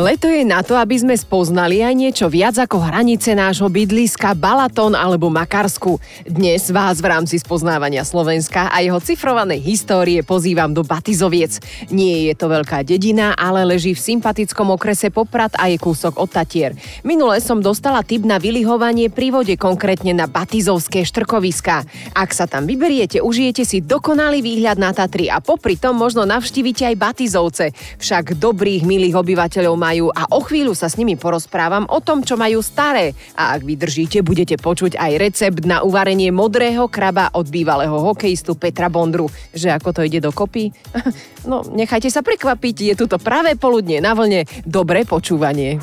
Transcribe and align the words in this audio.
Leto 0.00 0.32
je 0.32 0.48
na 0.48 0.64
to, 0.64 0.80
aby 0.80 0.96
sme 0.96 1.12
spoznali 1.12 1.84
aj 1.84 1.92
niečo 1.92 2.26
viac 2.32 2.56
ako 2.56 2.80
hranice 2.80 3.36
nášho 3.36 3.68
bydliska 3.68 4.32
Balaton 4.32 4.96
alebo 4.96 5.28
Makarsku. 5.28 6.00
Dnes 6.24 6.72
vás 6.72 7.04
v 7.04 7.12
rámci 7.12 7.36
spoznávania 7.36 8.00
Slovenska 8.00 8.72
a 8.72 8.80
jeho 8.80 8.96
cifrovanej 8.96 9.60
histórie 9.60 10.24
pozývam 10.24 10.72
do 10.72 10.80
Batizoviec. 10.88 11.60
Nie 11.92 12.32
je 12.32 12.34
to 12.40 12.48
veľká 12.48 12.80
dedina, 12.80 13.36
ale 13.36 13.60
leží 13.68 13.92
v 13.92 14.00
sympatickom 14.00 14.72
okrese 14.72 15.12
Poprad 15.12 15.52
a 15.60 15.68
je 15.68 15.76
kúsok 15.76 16.16
od 16.16 16.32
Tatier. 16.32 16.72
Minule 17.04 17.36
som 17.44 17.60
dostala 17.60 18.00
tip 18.00 18.24
na 18.24 18.40
vylihovanie 18.40 19.12
pri 19.12 19.36
vode, 19.36 19.52
konkrétne 19.60 20.16
na 20.16 20.24
Batizovské 20.24 21.04
štrkoviska. 21.04 21.84
Ak 22.16 22.32
sa 22.32 22.48
tam 22.48 22.64
vyberiete, 22.64 23.20
užijete 23.20 23.68
si 23.68 23.84
dokonalý 23.84 24.40
výhľad 24.40 24.80
na 24.80 24.96
Tatry 24.96 25.28
a 25.28 25.44
popri 25.44 25.76
tom 25.76 26.00
možno 26.00 26.24
navštívite 26.24 26.88
aj 26.88 26.96
Batizovce. 26.96 27.76
Však 28.00 28.40
dobrých, 28.40 28.88
milých 28.88 29.20
obyvateľov 29.20 29.76
má 29.76 29.89
majú 29.90 30.14
a 30.14 30.30
o 30.30 30.38
chvíľu 30.38 30.70
sa 30.78 30.86
s 30.86 30.94
nimi 30.94 31.18
porozprávam 31.18 31.82
o 31.90 31.98
tom, 31.98 32.22
čo 32.22 32.38
majú 32.38 32.62
staré. 32.62 33.18
A 33.34 33.58
ak 33.58 33.66
vydržíte, 33.66 34.22
budete 34.22 34.54
počuť 34.54 34.94
aj 34.94 35.12
recept 35.18 35.66
na 35.66 35.82
uvarenie 35.82 36.30
modrého 36.30 36.86
kraba 36.86 37.34
od 37.34 37.50
bývalého 37.50 37.98
hokejistu 37.98 38.54
Petra 38.54 38.86
Bondru. 38.86 39.26
Že 39.50 39.74
ako 39.74 39.88
to 39.90 40.00
ide 40.06 40.22
dokopy? 40.22 40.70
No, 41.40 41.64
nechajte 41.64 42.12
sa 42.12 42.20
prekvapiť, 42.20 42.92
je 42.92 42.94
tu 43.00 43.08
to 43.08 43.16
pravé 43.16 43.56
poludne 43.56 44.04
na 44.04 44.12
vlne. 44.12 44.44
Dobré 44.68 45.08
počúvanie. 45.08 45.80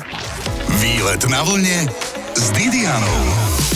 Výlet 0.78 1.22
na 1.26 1.42
vlne 1.42 1.90
s 2.38 2.54
Didianou. 2.54 3.67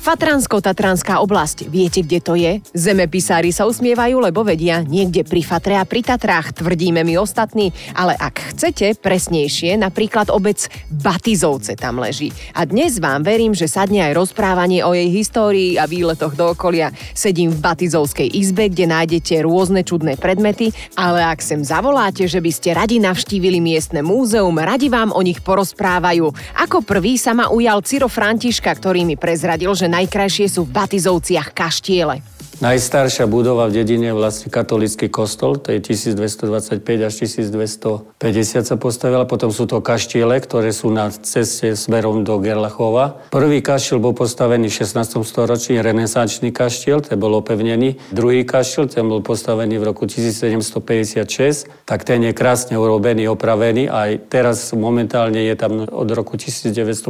Fatransko-Tatranská 0.00 1.20
oblasť. 1.20 1.68
Viete, 1.68 2.00
kde 2.00 2.18
to 2.24 2.32
je? 2.32 2.64
Zemepisári 2.72 3.52
sa 3.52 3.68
usmievajú, 3.68 4.16
lebo 4.16 4.40
vedia, 4.40 4.80
niekde 4.80 5.28
pri 5.28 5.44
Fatre 5.44 5.76
a 5.76 5.84
pri 5.84 6.00
Tatrách, 6.00 6.56
tvrdíme 6.56 7.04
my 7.04 7.20
ostatní. 7.20 7.68
Ale 7.92 8.16
ak 8.16 8.56
chcete 8.56 8.96
presnejšie, 8.96 9.76
napríklad 9.76 10.32
obec 10.32 10.72
Batizovce 10.88 11.76
tam 11.76 12.00
leží. 12.00 12.32
A 12.56 12.64
dnes 12.64 12.96
vám 12.96 13.20
verím, 13.20 13.52
že 13.52 13.68
sadne 13.68 14.00
aj 14.08 14.16
rozprávanie 14.16 14.80
o 14.88 14.96
jej 14.96 15.12
histórii 15.12 15.76
a 15.76 15.84
výletoch 15.84 16.32
do 16.32 16.56
okolia. 16.56 16.96
Sedím 17.12 17.52
v 17.52 17.60
Batizovskej 17.60 18.32
izbe, 18.32 18.72
kde 18.72 18.88
nájdete 18.88 19.44
rôzne 19.44 19.84
čudné 19.84 20.16
predmety, 20.16 20.72
ale 20.96 21.20
ak 21.28 21.44
sem 21.44 21.60
zavoláte, 21.60 22.24
že 22.24 22.40
by 22.40 22.48
ste 22.48 22.72
radi 22.72 23.04
navštívili 23.04 23.60
miestne 23.60 24.00
múzeum, 24.00 24.56
radi 24.56 24.88
vám 24.88 25.12
o 25.12 25.20
nich 25.20 25.44
porozprávajú. 25.44 26.32
Ako 26.56 26.80
prvý 26.88 27.20
sa 27.20 27.36
ma 27.36 27.52
ujal 27.52 27.84
Ciro 27.84 28.08
Františka, 28.08 28.72
ktorý 28.72 29.04
mi 29.04 29.20
prezradil, 29.20 29.76
že 29.76 29.89
najkrajšie 29.90 30.46
sú 30.46 30.62
v 30.64 30.74
Batizovciach 30.78 31.50
kaštiele. 31.50 32.22
Najstaršia 32.60 33.24
budova 33.24 33.72
v 33.72 33.80
dedine 33.80 34.12
je 34.12 34.20
vlastne 34.20 34.52
katolický 34.52 35.08
kostol, 35.08 35.56
to 35.56 35.72
je 35.72 35.80
1225 35.80 36.84
až 36.84 37.12
1250 37.16 38.68
sa 38.68 38.76
postavila. 38.76 39.24
Potom 39.24 39.48
sú 39.48 39.64
to 39.64 39.80
kaštiele, 39.80 40.36
ktoré 40.44 40.68
sú 40.68 40.92
na 40.92 41.08
ceste 41.08 41.72
smerom 41.72 42.20
do 42.20 42.36
Gerlachova. 42.36 43.24
Prvý 43.32 43.64
kaštiel 43.64 43.96
bol 43.96 44.12
postavený 44.12 44.68
v 44.68 44.76
16. 44.76 45.24
storočí, 45.24 45.72
renesančný 45.80 46.52
kaštiel, 46.52 47.00
ten 47.00 47.16
bol 47.16 47.32
opevnený. 47.40 47.96
Druhý 48.12 48.44
kaštiel, 48.44 48.92
ten 48.92 49.08
bol 49.08 49.24
postavený 49.24 49.80
v 49.80 49.96
roku 49.96 50.04
1756, 50.04 51.64
tak 51.88 52.04
ten 52.04 52.20
je 52.28 52.36
krásne 52.36 52.76
urobený, 52.76 53.24
opravený. 53.32 53.88
Aj 53.88 54.20
teraz 54.28 54.76
momentálne 54.76 55.48
je 55.48 55.56
tam 55.56 55.88
od 55.88 56.08
roku 56.12 56.36
1956, 56.36 57.08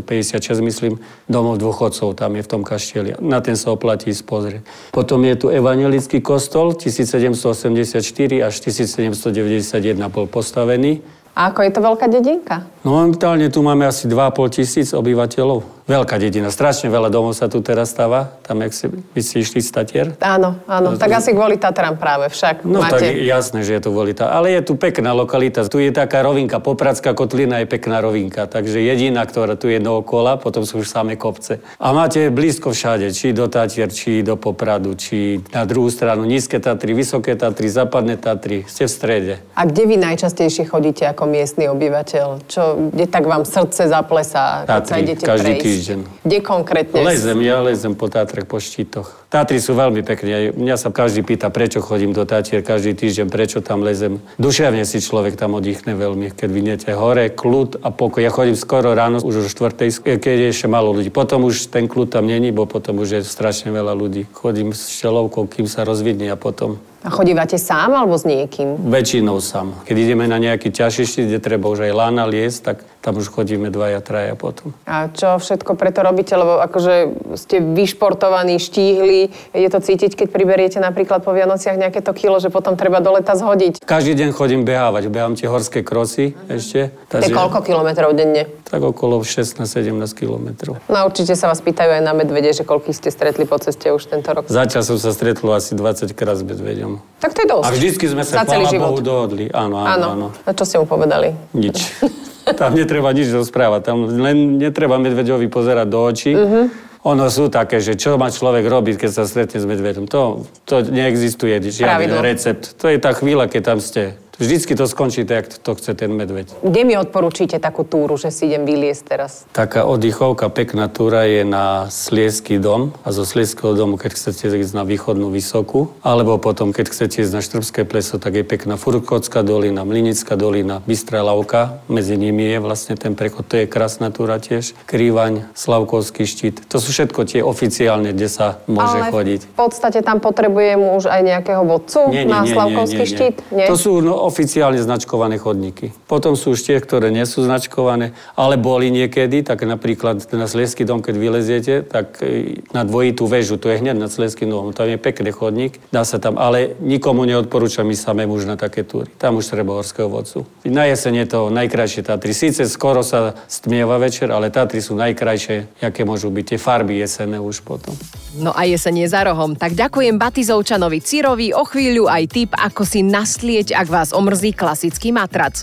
myslím, 0.62 1.02
domov 1.26 1.58
dôchodcov, 1.58 2.14
tam 2.14 2.38
je 2.38 2.46
v 2.46 2.50
tom 2.54 2.62
kaštieli. 2.62 3.18
Na 3.18 3.42
ten 3.42 3.58
sa 3.58 3.74
oplatí 3.74 4.14
spozrieť. 4.14 4.62
Potom 4.94 5.26
je 5.26 5.39
tu 5.40 5.48
evangelický 5.48 6.20
kostol 6.20 6.76
1784 6.76 8.04
až 8.44 8.54
1791 8.60 9.96
bol 10.12 10.28
postavený. 10.28 11.00
A 11.32 11.48
ako 11.48 11.64
je 11.64 11.72
to 11.72 11.80
veľká 11.80 12.06
dedinka? 12.12 12.68
No 12.84 13.00
momentálne 13.00 13.48
tu 13.48 13.64
máme 13.64 13.88
asi 13.88 14.04
2,5 14.04 14.60
tisíc 14.60 14.92
obyvateľov 14.92 15.79
veľká 15.90 16.22
dedina, 16.22 16.54
strašne 16.54 16.86
veľa 16.86 17.10
domov 17.10 17.34
sa 17.34 17.50
tu 17.50 17.58
teraz 17.58 17.90
stáva, 17.90 18.38
tam, 18.46 18.62
jak 18.62 18.70
si, 18.70 18.86
by 18.86 19.20
si 19.20 19.42
išli 19.42 19.58
statier. 19.58 20.14
Áno, 20.22 20.62
áno, 20.70 20.94
tak 20.94 21.18
asi 21.18 21.34
kvôli 21.34 21.58
Tatram 21.58 21.98
práve 21.98 22.30
však. 22.30 22.62
No 22.62 22.78
máte... 22.78 23.02
tak 23.02 23.18
jasné, 23.18 23.66
že 23.66 23.74
je 23.74 23.82
to 23.82 23.90
kvôli. 23.90 24.14
Ale 24.14 24.54
je 24.54 24.62
tu 24.62 24.78
pekná 24.78 25.10
lokalita, 25.10 25.66
tu 25.66 25.82
je 25.82 25.90
taká 25.90 26.22
rovinka, 26.22 26.62
Popradská 26.62 27.10
kotlina 27.18 27.58
je 27.64 27.66
pekná 27.66 27.98
rovinka, 27.98 28.46
takže 28.46 28.78
jediná, 28.78 29.26
ktorá 29.26 29.58
tu 29.58 29.66
je 29.66 29.82
dookola, 29.82 30.38
potom 30.38 30.62
sú 30.62 30.84
už 30.84 30.86
samé 30.86 31.18
kopce. 31.18 31.58
A 31.80 31.90
máte 31.90 32.30
blízko 32.30 32.70
všade, 32.70 33.10
či 33.10 33.34
do 33.34 33.50
Tatier, 33.50 33.90
či 33.90 34.22
do 34.22 34.38
Popradu, 34.38 34.94
či 34.94 35.42
na 35.50 35.66
druhú 35.66 35.90
stranu 35.90 36.22
nízke 36.22 36.60
Tatry, 36.60 36.94
vysoké 36.94 37.34
Tatry, 37.34 37.66
západné 37.72 38.20
Tatry, 38.20 38.68
ste 38.68 38.86
v 38.86 38.92
strede. 38.92 39.34
A 39.56 39.66
kde 39.66 39.88
vy 39.88 39.96
najčastejšie 39.98 40.68
chodíte 40.68 41.08
ako 41.08 41.26
miestny 41.26 41.66
obyvateľ? 41.66 42.44
Čo, 42.46 42.92
kde 42.92 43.06
tak 43.08 43.24
vám 43.24 43.48
srdce 43.48 43.88
zaplesá, 43.88 44.68
keď 44.68 44.68
Tatry, 44.68 44.90
sa 44.90 44.96
idete 45.00 45.24
každý 45.24 45.52
prejsť? 45.56 45.79
Týždeň. 45.80 45.98
Kde 46.28 46.38
konkrétne? 46.44 47.00
Lezem, 47.00 47.40
ja 47.40 47.64
lezem 47.64 47.96
po 47.96 48.12
Tátrach, 48.12 48.44
po 48.44 48.60
štítoch. 48.60 49.19
Tatry 49.30 49.62
sú 49.62 49.78
veľmi 49.78 50.02
pekné. 50.02 50.50
Mňa 50.50 50.74
sa 50.74 50.90
každý 50.90 51.22
pýta, 51.22 51.54
prečo 51.54 51.78
chodím 51.78 52.10
do 52.10 52.26
Tatier 52.26 52.66
každý 52.66 52.98
týždeň, 52.98 53.30
prečo 53.30 53.62
tam 53.62 53.86
lezem. 53.86 54.18
Duševne 54.42 54.82
si 54.82 54.98
človek 54.98 55.38
tam 55.38 55.54
oddychne 55.54 55.94
veľmi, 55.94 56.34
keď 56.34 56.48
vidíte 56.50 56.90
hore, 56.98 57.30
kľud 57.30 57.78
a 57.78 57.94
pokoj. 57.94 58.26
Ja 58.26 58.34
chodím 58.34 58.58
skoro 58.58 58.90
ráno, 58.90 59.22
už 59.22 59.34
o 59.38 59.42
štvrtej, 59.46 60.18
keď 60.18 60.34
je 60.34 60.48
ešte 60.50 60.66
malo 60.66 60.90
ľudí. 60.90 61.14
Potom 61.14 61.46
už 61.46 61.70
ten 61.70 61.86
kľud 61.86 62.10
tam 62.10 62.26
není, 62.26 62.50
bo 62.50 62.66
potom 62.66 62.98
už 62.98 63.08
je 63.08 63.20
strašne 63.22 63.70
veľa 63.70 63.94
ľudí. 63.94 64.26
Chodím 64.34 64.74
s 64.74 64.90
štelovkou, 64.98 65.46
kým 65.46 65.70
sa 65.70 65.86
rozvidne 65.86 66.26
a 66.26 66.34
potom 66.34 66.82
a 67.00 67.08
chodívate 67.08 67.56
sám 67.56 67.96
alebo 67.96 68.12
s 68.12 68.28
niekým? 68.28 68.76
Väčšinou 68.92 69.40
sám. 69.40 69.72
Keď 69.88 69.96
ideme 69.96 70.28
na 70.28 70.36
nejaký 70.36 70.68
ťažší 70.68 71.08
štít, 71.08 71.26
kde 71.32 71.40
treba 71.40 71.72
už 71.72 71.88
aj 71.88 71.96
lána 71.96 72.28
liesť, 72.28 72.58
tak 72.60 72.76
tam 73.00 73.16
už 73.16 73.32
chodíme 73.32 73.72
dvaja, 73.72 74.04
traja 74.04 74.36
potom. 74.36 74.76
A 74.84 75.08
čo 75.08 75.40
všetko 75.40 75.80
preto 75.80 76.04
robíte? 76.04 76.36
Lebo 76.36 76.60
akože 76.60 77.16
ste 77.40 77.64
vyšportovaní, 77.64 78.60
štíhli. 78.60 79.19
Je 79.52 79.68
to 79.68 79.78
cítiť, 79.82 80.16
keď 80.16 80.28
priberiete 80.32 80.78
napríklad 80.80 81.20
po 81.20 81.36
Vianociach 81.36 81.76
nejaké 81.76 82.00
to 82.00 82.16
kilo, 82.16 82.40
že 82.40 82.48
potom 82.48 82.78
treba 82.80 83.04
do 83.04 83.12
leta 83.12 83.36
zhodiť? 83.36 83.84
Každý 83.84 84.16
deň 84.16 84.28
chodím 84.32 84.64
behávať. 84.64 85.12
Behám 85.12 85.36
tie 85.36 85.50
horské 85.50 85.84
krosy 85.84 86.32
uh-huh. 86.32 86.56
ešte. 86.56 86.80
Takže... 87.10 87.34
koľko 87.34 87.60
kilometrov 87.60 88.16
denne? 88.16 88.48
Tak 88.70 88.80
okolo 88.80 89.20
16-17 89.26 89.66
kilometrov. 90.14 90.78
No 90.86 90.98
určite 91.10 91.34
sa 91.34 91.50
vás 91.50 91.58
pýtajú 91.58 92.00
aj 92.00 92.02
na 92.06 92.14
medvede, 92.14 92.54
že 92.54 92.62
koľko 92.62 92.94
ste 92.94 93.10
stretli 93.10 93.44
po 93.44 93.58
ceste 93.58 93.90
už 93.90 94.06
tento 94.06 94.30
rok. 94.30 94.46
Zatiaľ 94.46 94.82
som 94.86 94.96
sa 94.96 95.10
stretol 95.10 95.50
asi 95.52 95.74
20 95.74 96.14
krát 96.14 96.38
s 96.38 96.46
medvedom. 96.46 97.02
Tak 97.18 97.34
to 97.34 97.42
je 97.42 97.48
dosť. 97.50 97.66
A 97.66 97.74
vždycky 97.74 98.04
sme 98.06 98.22
sa, 98.22 98.46
chvála 98.46 98.70
Bohu, 98.78 99.02
dohodli. 99.02 99.50
Áno, 99.50 99.82
áno, 99.82 99.90
áno, 99.90 100.06
áno. 100.14 100.26
A 100.46 100.54
čo 100.54 100.62
ste 100.62 100.78
mu 100.78 100.86
povedali? 100.86 101.34
Nič. 101.50 101.76
Tam 102.60 102.74
netreba 102.74 103.12
nič 103.14 103.30
rozprávať, 103.30 103.80
tam 103.84 104.10
len 104.10 104.58
netreba 104.58 104.98
medveďovi 104.98 105.46
pozerať 105.46 105.86
do 105.86 105.98
očí. 106.02 106.32
Uh-huh. 106.34 106.66
Ono 107.00 107.24
sú 107.32 107.48
také, 107.48 107.80
že 107.80 107.96
čo 107.96 108.20
má 108.20 108.28
človek 108.28 108.68
robiť, 108.68 109.00
keď 109.00 109.10
sa 109.10 109.24
stretne 109.24 109.56
s 109.56 109.64
medvedom. 109.64 110.04
To, 110.12 110.44
to 110.68 110.84
neexistuje 110.84 111.56
žiadny 111.56 112.12
recept. 112.20 112.76
To 112.76 112.92
je 112.92 113.00
tá 113.00 113.16
chvíľa, 113.16 113.48
keď 113.48 113.62
tam 113.72 113.78
ste. 113.80 114.20
Vždycky 114.40 114.72
to 114.72 114.88
skončí 114.88 115.28
tak, 115.28 115.52
to 115.52 115.76
chce 115.76 115.92
ten 115.92 116.16
medveď. 116.16 116.48
Kde 116.64 116.82
mi 116.88 116.96
odporúčite 116.96 117.60
takú 117.60 117.84
túru, 117.84 118.16
že 118.16 118.32
si 118.32 118.48
idem 118.48 118.64
vyliesť 118.64 119.02
teraz? 119.04 119.44
Taká 119.52 119.84
oddychovka, 119.84 120.48
pekná 120.48 120.88
túra 120.88 121.28
je 121.28 121.44
na 121.44 121.92
Slieský 121.92 122.56
dom 122.56 122.96
a 123.04 123.12
zo 123.12 123.28
Slieského 123.28 123.76
domu, 123.76 124.00
keď 124.00 124.16
chcete 124.16 124.48
ísť 124.48 124.72
na 124.72 124.88
východnú 124.88 125.28
Vysokú, 125.28 125.92
alebo 126.00 126.40
potom, 126.40 126.72
keď 126.72 126.88
chcete 126.88 127.20
ísť 127.20 127.32
na 127.36 127.44
Štrbské 127.44 127.84
pleso, 127.84 128.16
tak 128.16 128.40
je 128.40 128.44
pekná 128.48 128.80
Furkotská 128.80 129.44
dolina, 129.44 129.84
Mlinická 129.84 130.40
dolina, 130.40 130.80
Bystrá 130.88 131.20
Lavka, 131.20 131.84
medzi 131.92 132.16
nimi 132.16 132.48
je 132.48 132.64
vlastne 132.64 132.96
ten 132.96 133.12
prechod, 133.12 133.44
to 133.44 133.60
je 133.60 133.68
krásna 133.68 134.08
túra 134.08 134.40
tiež, 134.40 134.72
Krývaň, 134.88 135.52
Slavkovský 135.52 136.24
štít, 136.24 136.64
to 136.64 136.80
sú 136.80 136.96
všetko 136.96 137.28
tie 137.28 137.44
oficiálne, 137.44 138.16
kde 138.16 138.32
sa 138.32 138.64
môže 138.64 139.04
Ale 139.04 139.12
chodiť. 139.12 139.40
v 139.52 139.56
podstate 139.60 140.00
tam 140.00 140.16
potrebujem 140.24 140.80
už 140.96 141.12
aj 141.12 141.20
nejakého 141.28 141.60
vodcu 141.68 142.08
nie, 142.08 142.24
nie, 142.24 142.32
na 142.32 142.40
nie, 142.48 142.56
Slavkovský 142.56 142.96
nie, 142.96 143.04
nie, 143.04 143.04
nie. 143.04 143.18
štít? 143.20 143.36
Nie? 143.52 143.66
To 143.68 143.76
sú 143.76 143.92
no, 144.00 144.29
oficiálne 144.30 144.78
značkované 144.78 145.42
chodníky. 145.42 145.90
Potom 146.06 146.38
sú 146.38 146.54
už 146.54 146.62
tie, 146.62 146.78
ktoré 146.78 147.10
nie 147.10 147.26
sú 147.26 147.42
značkované, 147.42 148.14
ale 148.38 148.54
boli 148.54 148.94
niekedy, 148.94 149.42
tak 149.42 149.66
napríklad 149.66 150.22
na 150.30 150.46
Sleský 150.46 150.86
dom, 150.86 151.02
keď 151.02 151.14
vyleziete, 151.18 151.74
tak 151.82 152.22
e, 152.22 152.62
na 152.70 152.86
dvojitú 152.86 153.26
väžu, 153.26 153.58
to 153.58 153.66
je 153.74 153.82
hneď 153.82 153.98
nad 153.98 154.14
Sleským 154.14 154.46
domom, 154.46 154.70
tam 154.70 154.86
je 154.86 154.96
pekný 154.96 155.34
chodník, 155.34 155.82
dá 155.90 156.06
sa 156.06 156.22
tam, 156.22 156.38
ale 156.38 156.78
nikomu 156.78 157.26
neodporúčam 157.26 157.90
ísť 157.90 158.06
samému 158.06 158.38
už 158.38 158.46
na 158.46 158.54
také 158.54 158.86
túry. 158.86 159.10
Tam 159.18 159.34
už 159.34 159.50
treba 159.50 159.74
horského 159.74 160.06
vodcu. 160.06 160.46
Na 160.62 160.86
jeseň 160.86 161.26
je 161.26 161.26
to 161.26 161.40
najkrajšie 161.50 162.06
Tatry. 162.06 162.30
Síce 162.30 162.62
skoro 162.70 163.02
sa 163.02 163.34
stmieva 163.50 163.98
večer, 163.98 164.30
ale 164.30 164.54
Tatry 164.54 164.78
sú 164.78 164.94
najkrajšie, 164.94 165.82
aké 165.82 166.06
môžu 166.06 166.30
byť 166.30 166.54
tie 166.54 166.58
farby 166.62 167.02
jesenné 167.02 167.42
už 167.42 167.66
potom. 167.66 167.96
No 168.38 168.54
a 168.54 168.62
jeseň 168.62 169.02
je 169.02 169.08
za 169.10 169.26
rohom. 169.26 169.58
Tak 169.58 169.74
ďakujem 169.74 170.14
Batizovčanovi 170.14 171.02
Cirovi, 171.02 171.50
o 171.50 171.66
chvíľu 171.66 172.06
aj 172.06 172.24
tip, 172.30 172.50
ako 172.54 172.86
si 172.86 173.02
naslieť, 173.02 173.74
ak 173.74 173.88
vás 173.90 174.09
omrzí 174.12 174.52
klasický 174.54 175.14
matrac. 175.14 175.62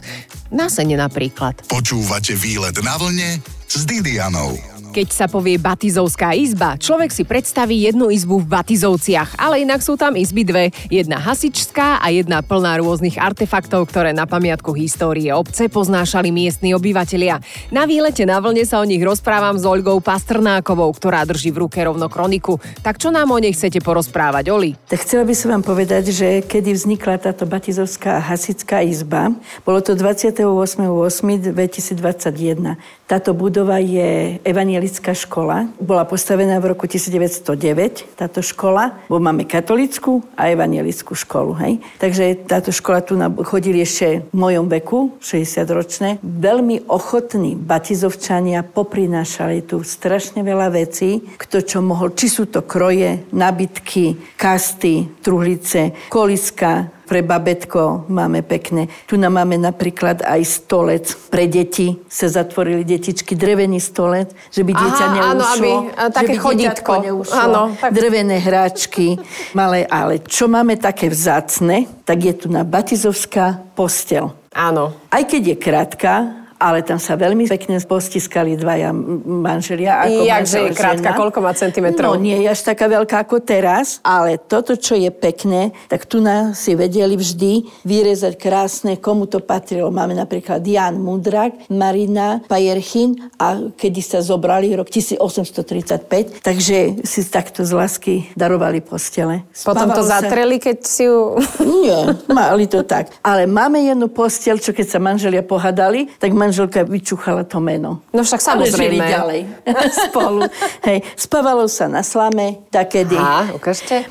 Na 0.54 0.72
sene 0.72 0.96
napríklad. 0.96 1.68
Počúvate 1.68 2.34
výlet 2.38 2.76
na 2.84 2.96
vlne 2.96 3.44
s 3.68 3.84
Didianou. 3.84 4.77
Keď 4.98 5.14
sa 5.14 5.30
povie 5.30 5.62
Batizovská 5.62 6.34
izba, 6.34 6.74
človek 6.74 7.14
si 7.14 7.22
predstaví 7.22 7.86
jednu 7.86 8.10
izbu 8.10 8.42
v 8.42 8.50
Batizovciach, 8.50 9.38
ale 9.38 9.62
inak 9.62 9.86
sú 9.86 9.94
tam 9.94 10.18
izby 10.18 10.42
dve. 10.42 10.74
Jedna 10.90 11.22
hasičská 11.22 12.02
a 12.02 12.10
jedna 12.10 12.42
plná 12.42 12.82
rôznych 12.82 13.22
artefaktov, 13.22 13.94
ktoré 13.94 14.10
na 14.10 14.26
pamiatku 14.26 14.74
histórie 14.74 15.30
obce 15.30 15.70
poznášali 15.70 16.34
miestni 16.34 16.74
obyvatelia. 16.74 17.38
Na 17.70 17.86
výlete 17.86 18.26
na 18.26 18.42
vlne 18.42 18.66
sa 18.66 18.82
o 18.82 18.90
nich 18.90 18.98
rozprávam 18.98 19.62
s 19.62 19.70
Olgou 19.70 20.02
Pastrnákovou, 20.02 20.90
ktorá 20.98 21.30
drží 21.30 21.54
v 21.54 21.70
ruke 21.70 21.78
rovno 21.78 22.10
kroniku. 22.10 22.58
Tak 22.82 22.98
čo 22.98 23.14
nám 23.14 23.30
o 23.30 23.38
nej 23.38 23.54
chcete 23.54 23.78
porozprávať, 23.86 24.50
Oli? 24.50 24.74
Tak 24.90 25.06
chcela 25.06 25.30
by 25.30 25.36
som 25.38 25.54
vám 25.54 25.78
povedať, 25.78 26.10
že 26.10 26.42
kedy 26.42 26.74
vznikla 26.74 27.22
táto 27.22 27.46
Batizovská 27.46 28.18
hasická 28.18 28.82
izba, 28.82 29.30
bolo 29.62 29.78
to 29.78 29.94
28.8.2021. 29.94 32.82
Táto 33.06 33.38
budova 33.38 33.78
je 33.78 34.42
evanielická 34.88 35.12
škola. 35.12 35.68
Bola 35.84 36.08
postavená 36.08 36.64
v 36.64 36.72
roku 36.72 36.88
1909, 36.88 38.16
táto 38.16 38.40
škola. 38.40 38.96
Bo 39.12 39.20
máme 39.20 39.44
katolickú 39.44 40.24
a 40.40 40.48
evanielickú 40.48 41.12
školu. 41.12 41.52
Hej? 41.60 41.84
Takže 42.00 42.48
táto 42.48 42.72
škola 42.72 43.04
tu 43.04 43.20
chodili 43.44 43.84
ešte 43.84 44.24
v 44.32 44.36
mojom 44.36 44.72
veku, 44.72 45.20
60-ročné. 45.20 46.24
Veľmi 46.24 46.88
ochotní 46.88 47.60
batizovčania 47.60 48.64
poprinášali 48.64 49.68
tu 49.68 49.84
strašne 49.84 50.40
veľa 50.40 50.72
vecí, 50.72 51.20
kto 51.36 51.60
čo 51.68 51.84
mohol. 51.84 52.16
Či 52.16 52.28
sú 52.32 52.44
to 52.48 52.64
kroje, 52.64 53.28
nabitky, 53.36 54.16
kasty, 54.40 55.04
truhlice, 55.20 56.08
koliska, 56.08 56.96
pre 57.08 57.24
babetko 57.24 58.06
máme 58.12 58.44
pekné. 58.44 58.92
Tu 59.08 59.16
nám 59.16 59.40
máme 59.40 59.56
napríklad 59.56 60.20
aj 60.28 60.42
stolec 60.44 61.16
pre 61.32 61.48
deti. 61.48 61.96
Sa 62.12 62.28
zatvorili 62.28 62.84
detičky, 62.84 63.34
drevený 63.34 63.80
stolec, 63.80 64.36
že 64.52 64.68
by 64.68 64.72
dieťa 64.76 65.06
Aha, 65.08 65.16
neušlo. 65.16 65.72
Áno, 65.72 65.96
aby, 65.96 66.12
také 66.12 66.36
že 66.36 66.38
by 66.38 66.44
chodítko. 66.44 66.92
neušlo. 67.00 67.40
Áno, 67.40 67.62
tak... 67.80 67.90
Drevené 67.96 68.38
hráčky, 68.44 69.16
malé, 69.56 69.88
ale 69.88 70.20
čo 70.20 70.52
máme 70.52 70.76
také 70.76 71.08
vzácne, 71.08 71.88
tak 72.04 72.28
je 72.28 72.34
tu 72.36 72.48
na 72.52 72.68
Batizovská 72.68 73.64
postel. 73.74 74.36
Áno. 74.58 74.92
Aj 75.14 75.24
keď 75.24 75.54
je 75.54 75.56
krátka, 75.56 76.14
ale 76.58 76.82
tam 76.82 76.98
sa 76.98 77.14
veľmi 77.14 77.46
pekne 77.46 77.78
postiskali 77.82 78.58
dvaja 78.58 78.92
manželia. 79.26 80.06
Ako 80.06 80.22
Jakže 80.26 80.58
je 80.68 80.72
krátka, 80.74 81.10
koľko 81.14 81.40
má 81.42 81.54
centimetrov? 81.54 82.18
No 82.18 82.22
nie 82.22 82.42
je 82.44 82.48
až 82.50 82.62
taká 82.66 82.90
veľká 82.90 83.26
ako 83.26 83.42
teraz, 83.42 84.02
ale 84.02 84.42
toto, 84.42 84.74
čo 84.78 84.98
je 84.98 85.10
pekné, 85.14 85.72
tak 85.88 86.10
tu 86.10 86.20
nás 86.20 86.58
si 86.58 86.74
vedeli 86.74 87.14
vždy 87.14 87.86
vyrezať 87.86 88.34
krásne, 88.36 88.98
komu 88.98 89.30
to 89.30 89.40
patrilo. 89.40 89.94
Máme 89.94 90.18
napríklad 90.18 90.66
Jan 90.66 90.98
Mudrak, 91.00 91.70
Marina 91.70 92.42
Pajerchin 92.50 93.32
a 93.38 93.70
kedy 93.74 94.02
sa 94.02 94.20
zobrali 94.22 94.74
rok 94.74 94.90
1835, 94.90 96.42
takže 96.42 97.06
si 97.06 97.20
takto 97.30 97.62
z 97.62 97.72
lásky 97.78 98.14
darovali 98.34 98.82
postele. 98.82 99.46
Potom 99.64 99.94
to 99.94 100.02
sa... 100.02 100.20
zatreli, 100.20 100.58
keď 100.58 100.78
si 100.82 101.06
ju... 101.06 101.38
Nie, 101.62 102.18
mali 102.32 102.66
to 102.66 102.82
tak. 102.82 103.14
Ale 103.22 103.46
máme 103.46 103.82
jednu 103.84 104.10
postel, 104.10 104.58
čo 104.58 104.74
keď 104.74 104.88
sa 104.88 105.00
manželia 105.00 105.46
pohadali, 105.46 106.10
tak 106.18 106.34
manželka 106.48 106.88
vyčúchala 106.88 107.44
to 107.44 107.60
meno. 107.60 108.00
No 108.16 108.24
však 108.24 108.40
samozrejme. 108.40 109.04
Ale 109.04 109.12
ďalej 109.12 109.42
spolu. 110.08 110.48
Hej, 110.88 111.04
spávalo 111.20 111.68
sa 111.68 111.92
na 111.92 112.00
slame, 112.08 112.64
takedy. 112.72 113.20
Aha, 113.20 113.52
ukážte. 113.52 114.08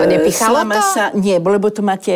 A 0.00 0.04
nepichalo 0.08 0.64
Slama 0.64 0.74
to? 0.80 0.82
Sa, 0.96 1.04
nie, 1.12 1.36
lebo 1.36 1.68
to 1.68 1.84
máte 1.84 2.10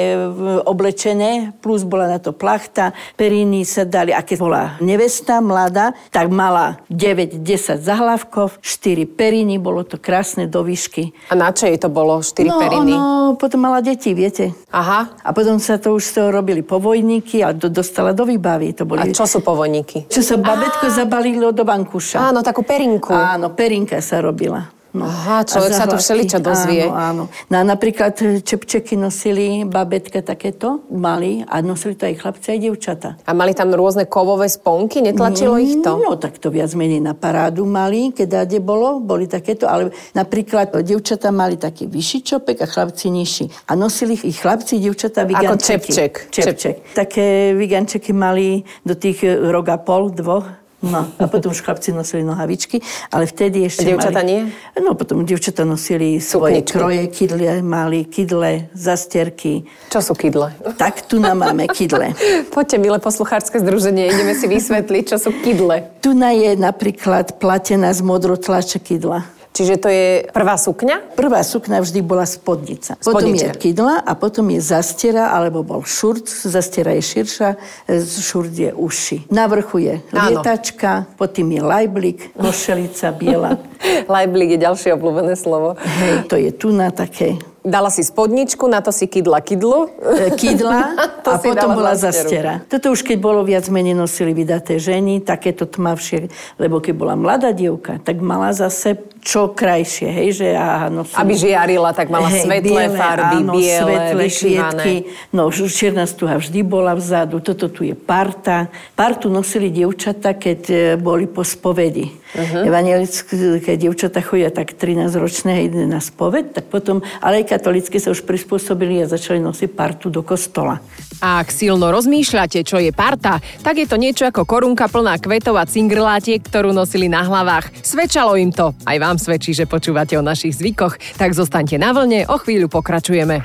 oblečené, 0.64 1.52
plus 1.60 1.84
bola 1.84 2.08
na 2.08 2.18
to 2.18 2.32
plachta, 2.32 2.96
periny 3.20 3.68
sa 3.68 3.84
dali, 3.84 4.16
a 4.16 4.24
keď 4.24 4.36
bola 4.40 4.62
nevesta, 4.80 5.44
mladá, 5.44 5.92
tak 6.08 6.32
mala 6.32 6.80
9-10 6.88 7.84
zahlavkov, 7.84 8.56
4 8.64 9.04
periny, 9.04 9.60
bolo 9.60 9.84
to 9.84 10.00
krásne 10.00 10.48
do 10.48 10.64
výšky. 10.64 11.12
A 11.28 11.36
na 11.36 11.52
čo 11.52 11.68
jej 11.68 11.76
to 11.76 11.92
bolo, 11.92 12.24
4 12.24 12.48
no, 12.48 12.56
periny? 12.56 12.94
No, 12.96 13.36
potom 13.36 13.68
mala 13.68 13.84
deti, 13.84 14.16
viete. 14.16 14.56
Aha. 14.72 15.12
A 15.20 15.30
potom 15.36 15.60
sa 15.60 15.76
to 15.76 15.92
už 15.92 16.02
z 16.08 16.12
toho 16.16 16.28
robili 16.32 16.64
povojníky 16.64 17.44
a 17.44 17.52
do, 17.52 17.68
dostala 17.68 18.16
do 18.16 18.24
výbavy. 18.24 18.72
To 18.80 18.88
boli... 18.88 19.04
A 19.04 19.12
čo 19.12 19.28
sú 19.28 19.41
povojníky? 19.42 20.06
Čo 20.08 20.22
sa 20.22 20.34
babetko 20.38 20.86
Á. 20.88 20.94
zabalilo 21.02 21.50
do 21.50 21.66
bankuša. 21.66 22.30
Áno, 22.30 22.40
takú 22.40 22.62
perinku. 22.62 23.10
Áno, 23.10 23.52
perinka 23.52 23.98
sa 23.98 24.22
robila. 24.22 24.81
No. 24.92 25.08
Aha, 25.08 25.40
človek 25.48 25.72
sa 25.72 25.88
tu 25.88 25.96
všeličo 25.96 26.36
dozvie. 26.44 26.84
Áno, 26.84 27.24
áno. 27.24 27.24
No 27.48 27.56
napríklad 27.64 28.12
čepčeky 28.44 29.00
nosili 29.00 29.64
babetka 29.64 30.20
takéto, 30.20 30.84
mali 30.92 31.40
a 31.48 31.64
nosili 31.64 31.96
to 31.96 32.04
aj 32.04 32.20
chlapci, 32.20 32.46
aj 32.52 32.58
dievčata. 32.60 33.08
A 33.24 33.32
mali 33.32 33.56
tam 33.56 33.72
rôzne 33.72 34.04
kovové 34.04 34.52
sponky? 34.52 35.00
Netlačilo 35.00 35.56
ich 35.56 35.80
to? 35.80 35.96
No, 35.96 36.20
tak 36.20 36.36
to 36.36 36.52
viac 36.52 36.76
menej 36.76 37.00
na 37.00 37.16
parádu 37.16 37.64
mali, 37.64 38.12
keď 38.12 38.44
kde 38.44 38.60
bolo, 38.60 39.00
boli 39.00 39.24
takéto, 39.24 39.64
ale 39.64 39.96
napríklad 40.12 40.76
dievčata 40.84 41.32
mali 41.32 41.56
taký 41.56 41.88
vyšší 41.88 42.18
čopek 42.20 42.60
a 42.60 42.68
chlapci 42.68 43.08
nižší. 43.08 43.48
A 43.68 43.72
nosili 43.72 44.12
ich 44.20 44.44
chlapci, 44.44 44.76
dievčata 44.76 45.24
Ako 45.24 45.28
vigančeky. 45.32 45.88
čepček. 45.88 46.12
Čepček. 46.28 46.74
Také 46.92 47.56
vigančeky 47.56 48.12
mali 48.12 48.60
do 48.84 48.92
tých 48.92 49.24
e, 49.24 49.40
rok 49.40 49.72
a 49.72 49.80
pol, 49.80 50.12
dvoch. 50.12 50.61
No, 50.82 51.06
a 51.14 51.30
potom 51.30 51.54
už 51.54 51.62
chlapci 51.62 51.94
nosili 51.94 52.26
nohavičky, 52.26 52.82
ale 53.14 53.30
vtedy 53.30 53.70
ešte 53.70 53.86
A 53.86 53.94
dievčatá 53.94 54.26
mali... 54.26 54.30
nie? 54.30 54.40
No, 54.82 54.98
potom 54.98 55.22
dievčatá 55.22 55.62
nosili 55.62 56.18
svoje 56.18 56.58
Sukničky. 56.58 56.74
kroje, 56.74 57.02
kydle, 57.06 57.62
mali 57.62 58.02
kydle, 58.02 58.66
zastierky. 58.74 59.62
Čo 59.94 60.02
sú 60.02 60.12
kydle? 60.18 60.50
Tak 60.74 61.06
tu 61.06 61.22
nám 61.22 61.38
máme 61.38 61.70
kydle. 61.70 62.18
Poďte, 62.54 62.82
milé 62.82 62.98
posluchárske 62.98 63.62
združenie, 63.62 64.10
ideme 64.10 64.34
si 64.34 64.50
vysvetliť, 64.50 65.04
čo 65.14 65.22
sú 65.22 65.30
kydle. 65.30 66.02
Tu 66.02 66.18
na 66.18 66.34
je 66.34 66.58
napríklad 66.58 67.38
platená 67.38 67.94
z 67.94 68.02
modrotlače 68.02 68.82
kydla. 68.82 69.22
Čiže 69.52 69.74
to 69.76 69.88
je 69.92 70.24
prvá 70.32 70.56
sukňa? 70.56 71.12
Prvá 71.12 71.44
sukna 71.44 71.84
vždy 71.84 72.00
bola 72.00 72.24
spodnica. 72.24 72.96
Potom 73.04 73.36
je 73.36 73.52
kydla 73.52 74.00
a 74.00 74.16
potom 74.16 74.48
je 74.48 74.64
zastiera, 74.64 75.28
alebo 75.36 75.60
bol 75.60 75.84
šurt. 75.84 76.24
Zastiera 76.24 76.96
je 76.96 77.04
širša, 77.04 77.48
e, 77.84 78.00
šurt 78.00 78.52
je 78.56 78.72
uši. 78.72 79.28
Na 79.28 79.44
vrchu 79.44 79.84
je 79.84 79.94
lietačka, 80.08 81.04
potom 81.20 81.52
je 81.52 81.60
lajblik, 81.60 82.32
košelica 82.32 83.12
biela. 83.12 83.60
Lajblik 84.14 84.56
je 84.56 84.58
ďalšie 84.64 84.90
obľúbené 84.96 85.36
slovo. 85.36 85.76
Hej, 85.76 86.32
to 86.32 86.40
je 86.40 86.50
tu 86.54 86.72
na 86.72 86.88
také 86.88 87.36
Dala 87.62 87.94
si 87.94 88.02
spodničku, 88.02 88.66
na 88.66 88.82
to 88.82 88.90
si 88.90 89.06
kydla 89.06 89.38
kydlu. 89.38 89.86
e, 90.02 90.34
kydla 90.34 90.98
a 91.30 91.38
potom 91.38 91.78
bola 91.78 91.94
zastiera. 91.94 92.58
Toto 92.66 92.90
už 92.90 93.06
keď 93.06 93.18
bolo 93.22 93.46
viac 93.46 93.70
menej 93.70 93.94
nosili 93.94 94.34
vydaté 94.34 94.82
ženy, 94.82 95.22
takéto 95.22 95.70
tmavšie, 95.70 96.26
lebo 96.58 96.82
keď 96.82 96.94
bola 96.98 97.14
mladá 97.14 97.54
dievka, 97.54 98.02
tak 98.02 98.18
mala 98.18 98.50
zase 98.50 98.98
čo 99.22 99.54
krajšie, 99.54 100.10
hej, 100.10 100.28
že 100.42 100.46
aha, 100.58 100.90
nosili... 100.90 101.18
Aby 101.22 101.32
žiarila, 101.38 101.90
tak 101.94 102.10
mala 102.10 102.26
svetlé 102.26 102.90
farby, 102.90 103.38
áno, 103.46 103.54
biele, 103.54 103.78
svetlé 103.78 104.26
kvietky. 104.26 104.94
No, 105.30 105.46
čierna 105.54 106.10
stuha 106.10 106.42
vždy 106.42 106.66
bola 106.66 106.98
vzadu, 106.98 107.38
toto 107.38 107.70
tu 107.70 107.86
je 107.86 107.94
parta. 107.94 108.66
Partu 108.98 109.30
nosili 109.30 109.70
dievčata, 109.70 110.34
keď 110.34 110.60
e, 110.66 110.76
boli 110.98 111.30
po 111.30 111.46
spovedi. 111.46 112.21
Uh-huh. 112.32 112.64
Evangelické 112.64 113.76
dievčata 113.76 114.24
chodia 114.24 114.48
tak 114.48 114.72
13-ročné 114.72 115.68
ide 115.68 115.84
na 115.84 116.00
spoved, 116.00 116.56
tak 116.56 116.72
potom, 116.72 117.04
ale 117.20 117.44
aj 117.44 117.52
katolické 117.52 118.00
sa 118.00 118.08
už 118.08 118.24
prispôsobili 118.24 119.04
a 119.04 119.10
začali 119.10 119.36
nosiť 119.36 119.70
partu 119.76 120.08
do 120.08 120.24
kostola. 120.24 120.80
A 121.20 121.44
ak 121.44 121.52
silno 121.52 121.92
rozmýšľate, 121.92 122.64
čo 122.64 122.80
je 122.80 122.88
parta, 122.90 123.36
tak 123.60 123.78
je 123.78 123.86
to 123.86 124.00
niečo 124.00 124.24
ako 124.26 124.48
korunka 124.48 124.88
plná 124.88 125.20
kvetov 125.20 125.60
a 125.60 125.68
cingrlátiek, 125.68 126.40
ktorú 126.40 126.72
nosili 126.72 127.06
na 127.06 127.20
hlavách. 127.22 127.70
Svedčalo 127.84 128.34
im 128.40 128.50
to. 128.50 128.72
Aj 128.88 128.96
vám 128.96 129.20
svedčí, 129.20 129.52
že 129.52 129.68
počúvate 129.68 130.16
o 130.16 130.24
našich 130.24 130.56
zvykoch. 130.56 130.98
Tak 131.20 131.36
zostaňte 131.36 131.76
na 131.76 131.92
vlne, 131.92 132.26
o 132.26 132.40
chvíľu 132.40 132.72
pokračujeme. 132.72 133.44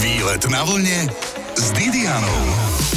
Výlet 0.00 0.42
na 0.48 0.62
vlne 0.62 1.10
s 1.58 1.66
Didianou. 1.74 2.93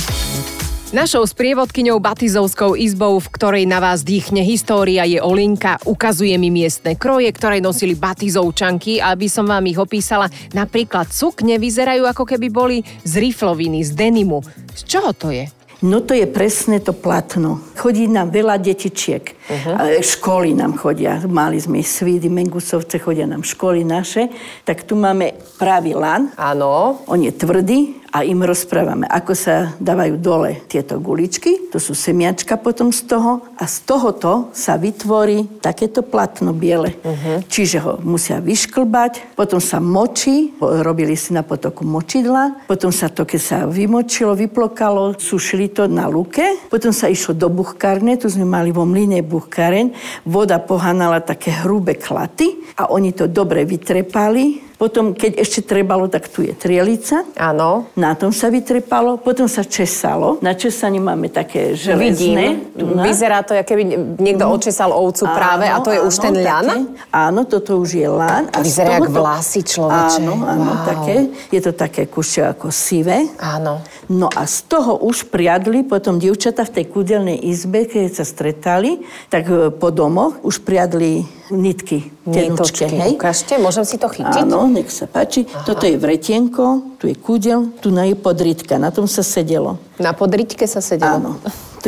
Našou 0.87 1.27
sprievodkyňou 1.27 1.99
Batizovskou 1.99 2.79
izbou, 2.79 3.19
v 3.19 3.27
ktorej 3.35 3.67
na 3.67 3.83
vás 3.83 4.07
dýchne 4.07 4.39
história, 4.39 5.03
je 5.03 5.19
Olinka. 5.19 5.75
Ukazuje 5.83 6.31
mi 6.39 6.47
miestne 6.47 6.95
kroje, 6.95 7.27
ktoré 7.27 7.59
nosili 7.59 7.91
Batizovčanky, 7.91 9.03
aby 9.03 9.27
som 9.27 9.43
vám 9.51 9.67
ich 9.67 9.75
opísala. 9.75 10.31
Napríklad 10.55 11.11
sukne 11.11 11.59
vyzerajú 11.59 12.07
ako 12.07 12.23
keby 12.23 12.47
boli 12.47 12.77
z 13.03 13.19
rifloviny, 13.19 13.83
z 13.83 13.99
denimu. 13.99 14.39
Z 14.79 14.87
čoho 14.87 15.11
to 15.11 15.27
je? 15.27 15.51
No 15.83 16.01
to 16.07 16.15
je 16.15 16.23
presne 16.23 16.79
to 16.79 16.95
platno. 16.95 17.61
Chodí 17.75 18.07
nám 18.07 18.31
veľa 18.31 18.55
detičiek. 18.55 19.21
Uh-huh. 19.27 20.01
Školy 20.01 20.55
nám 20.55 20.79
chodia. 20.79 21.19
Mali 21.27 21.59
sme 21.59 21.83
Svídy, 21.83 22.31
Mengusovce, 22.31 22.95
chodia 22.97 23.27
nám 23.27 23.43
školy 23.43 23.83
naše. 23.83 24.31
Tak 24.63 24.87
tu 24.87 24.95
máme 24.95 25.35
pravý 25.59 25.93
lan. 25.93 26.33
Áno. 26.39 27.03
On 27.11 27.19
je 27.19 27.29
tvrdý 27.29 28.06
a 28.11 28.23
im 28.23 28.39
rozprávame, 28.43 29.05
ako 29.07 29.33
sa 29.35 29.55
dávajú 29.77 30.15
dole 30.19 30.63
tieto 30.71 30.97
guličky, 30.97 31.69
to 31.71 31.77
sú 31.77 31.91
semiačka 31.91 32.55
potom 32.55 32.91
z 32.91 33.05
toho. 33.09 33.43
A 33.59 33.67
z 33.67 33.83
tohoto 33.83 34.53
sa 34.55 34.79
vytvorí 34.79 35.59
takéto 35.59 36.05
platno 36.05 36.53
biele. 36.53 36.95
Uh-huh. 37.03 37.43
Čiže 37.45 37.77
ho 37.83 37.93
musia 38.01 38.39
vyšklbať, 38.39 39.35
potom 39.35 39.59
sa 39.59 39.81
močí, 39.81 40.55
robili 40.59 41.17
si 41.17 41.35
na 41.35 41.43
potoku 41.43 41.83
močidla, 41.83 42.67
potom 42.69 42.93
sa 42.93 43.11
to, 43.11 43.27
keď 43.27 43.41
sa 43.41 43.57
vymočilo, 43.65 44.37
vyplokalo, 44.37 45.17
sušili 45.17 45.73
to 45.73 45.89
na 45.89 46.05
luke, 46.07 46.43
potom 46.71 46.93
sa 46.93 47.11
išlo 47.11 47.35
do 47.35 47.49
buchkárne, 47.51 48.15
tu 48.15 48.29
sme 48.29 48.45
mali 48.47 48.69
vo 48.71 48.85
mline 48.87 49.19
buchkáren, 49.25 49.91
voda 50.23 50.61
pohanala 50.61 51.19
také 51.19 51.51
hrubé 51.63 51.97
klaty 51.97 52.55
a 52.77 52.87
oni 52.93 53.11
to 53.11 53.25
dobre 53.25 53.65
vytrepali, 53.65 54.66
potom, 54.77 55.17
keď 55.17 55.41
ešte 55.41 55.65
trebalo, 55.65 56.05
tak 56.05 56.29
tu 56.29 56.45
je 56.45 56.53
trielica. 56.53 57.25
Áno. 57.33 57.89
Na 57.97 58.13
tom 58.13 58.29
sa 58.29 58.53
vytrepalo. 58.53 59.17
Potom 59.17 59.49
sa 59.49 59.65
česalo. 59.65 60.37
Na 60.45 60.53
česanie 60.53 61.01
máme 61.01 61.33
také 61.33 61.73
železné. 61.73 62.61
Vidím. 62.77 63.01
Vyzerá 63.01 63.41
to, 63.41 63.57
keby 63.57 64.13
niekto 64.21 64.45
mm. 64.45 64.53
očesal 64.53 64.93
ovcu 64.93 65.25
áno, 65.25 65.33
práve 65.33 65.65
a 65.65 65.81
to 65.81 65.89
je 65.89 65.97
áno, 65.97 66.09
už 66.13 66.15
ten 66.21 66.35
ľan? 66.37 66.65
Také. 66.69 66.81
Áno, 67.09 67.41
toto 67.49 67.71
už 67.81 67.89
je 67.97 68.05
lán. 68.05 68.53
A 68.53 68.61
Vyzerá 68.61 69.01
jak 69.01 69.09
vlasy 69.09 69.65
človeče. 69.65 70.21
Áno, 70.21 70.33
áno, 70.45 70.71
wow. 70.77 70.85
také. 70.85 71.15
Je 71.49 71.61
to 71.65 71.73
také 71.73 72.05
kušie 72.05 72.45
ako 72.45 72.69
sivé. 72.69 73.25
Áno. 73.41 73.81
No 74.13 74.29
a 74.29 74.45
z 74.45 74.61
toho 74.69 75.01
už 75.01 75.33
priadli 75.33 75.81
potom 75.81 76.21
dievčata 76.21 76.69
v 76.69 76.73
tej 76.77 76.85
kúdelnej 76.93 77.49
izbe, 77.49 77.89
keď 77.89 78.21
sa 78.21 78.25
stretali, 78.29 79.01
tak 79.33 79.49
e, 79.49 79.73
po 79.73 79.89
domoch 79.89 80.37
už 80.45 80.61
priadli 80.61 81.25
nitky, 81.51 82.11
tenučke, 82.27 82.87
hej? 82.87 83.15
Ukážte, 83.15 83.55
môžem 83.59 83.87
si 83.87 83.95
to 83.95 84.11
chytiť? 84.11 84.43
Áno, 84.43 84.66
nech 84.69 84.91
sa 84.91 85.07
páči. 85.07 85.47
Aha. 85.47 85.65
Toto 85.65 85.87
je 85.87 85.97
vretienko, 85.97 86.95
tu 86.99 87.07
je 87.07 87.15
kúdel, 87.15 87.71
tu 87.79 87.89
na 87.91 88.05
je 88.05 88.15
podritka, 88.15 88.77
na 88.77 88.91
tom 88.91 89.07
sa 89.07 89.23
sedelo. 89.23 89.79
Na 89.97 90.13
podriťke 90.13 90.67
sa 90.67 90.83
sedelo? 90.83 91.19
Áno. 91.19 91.31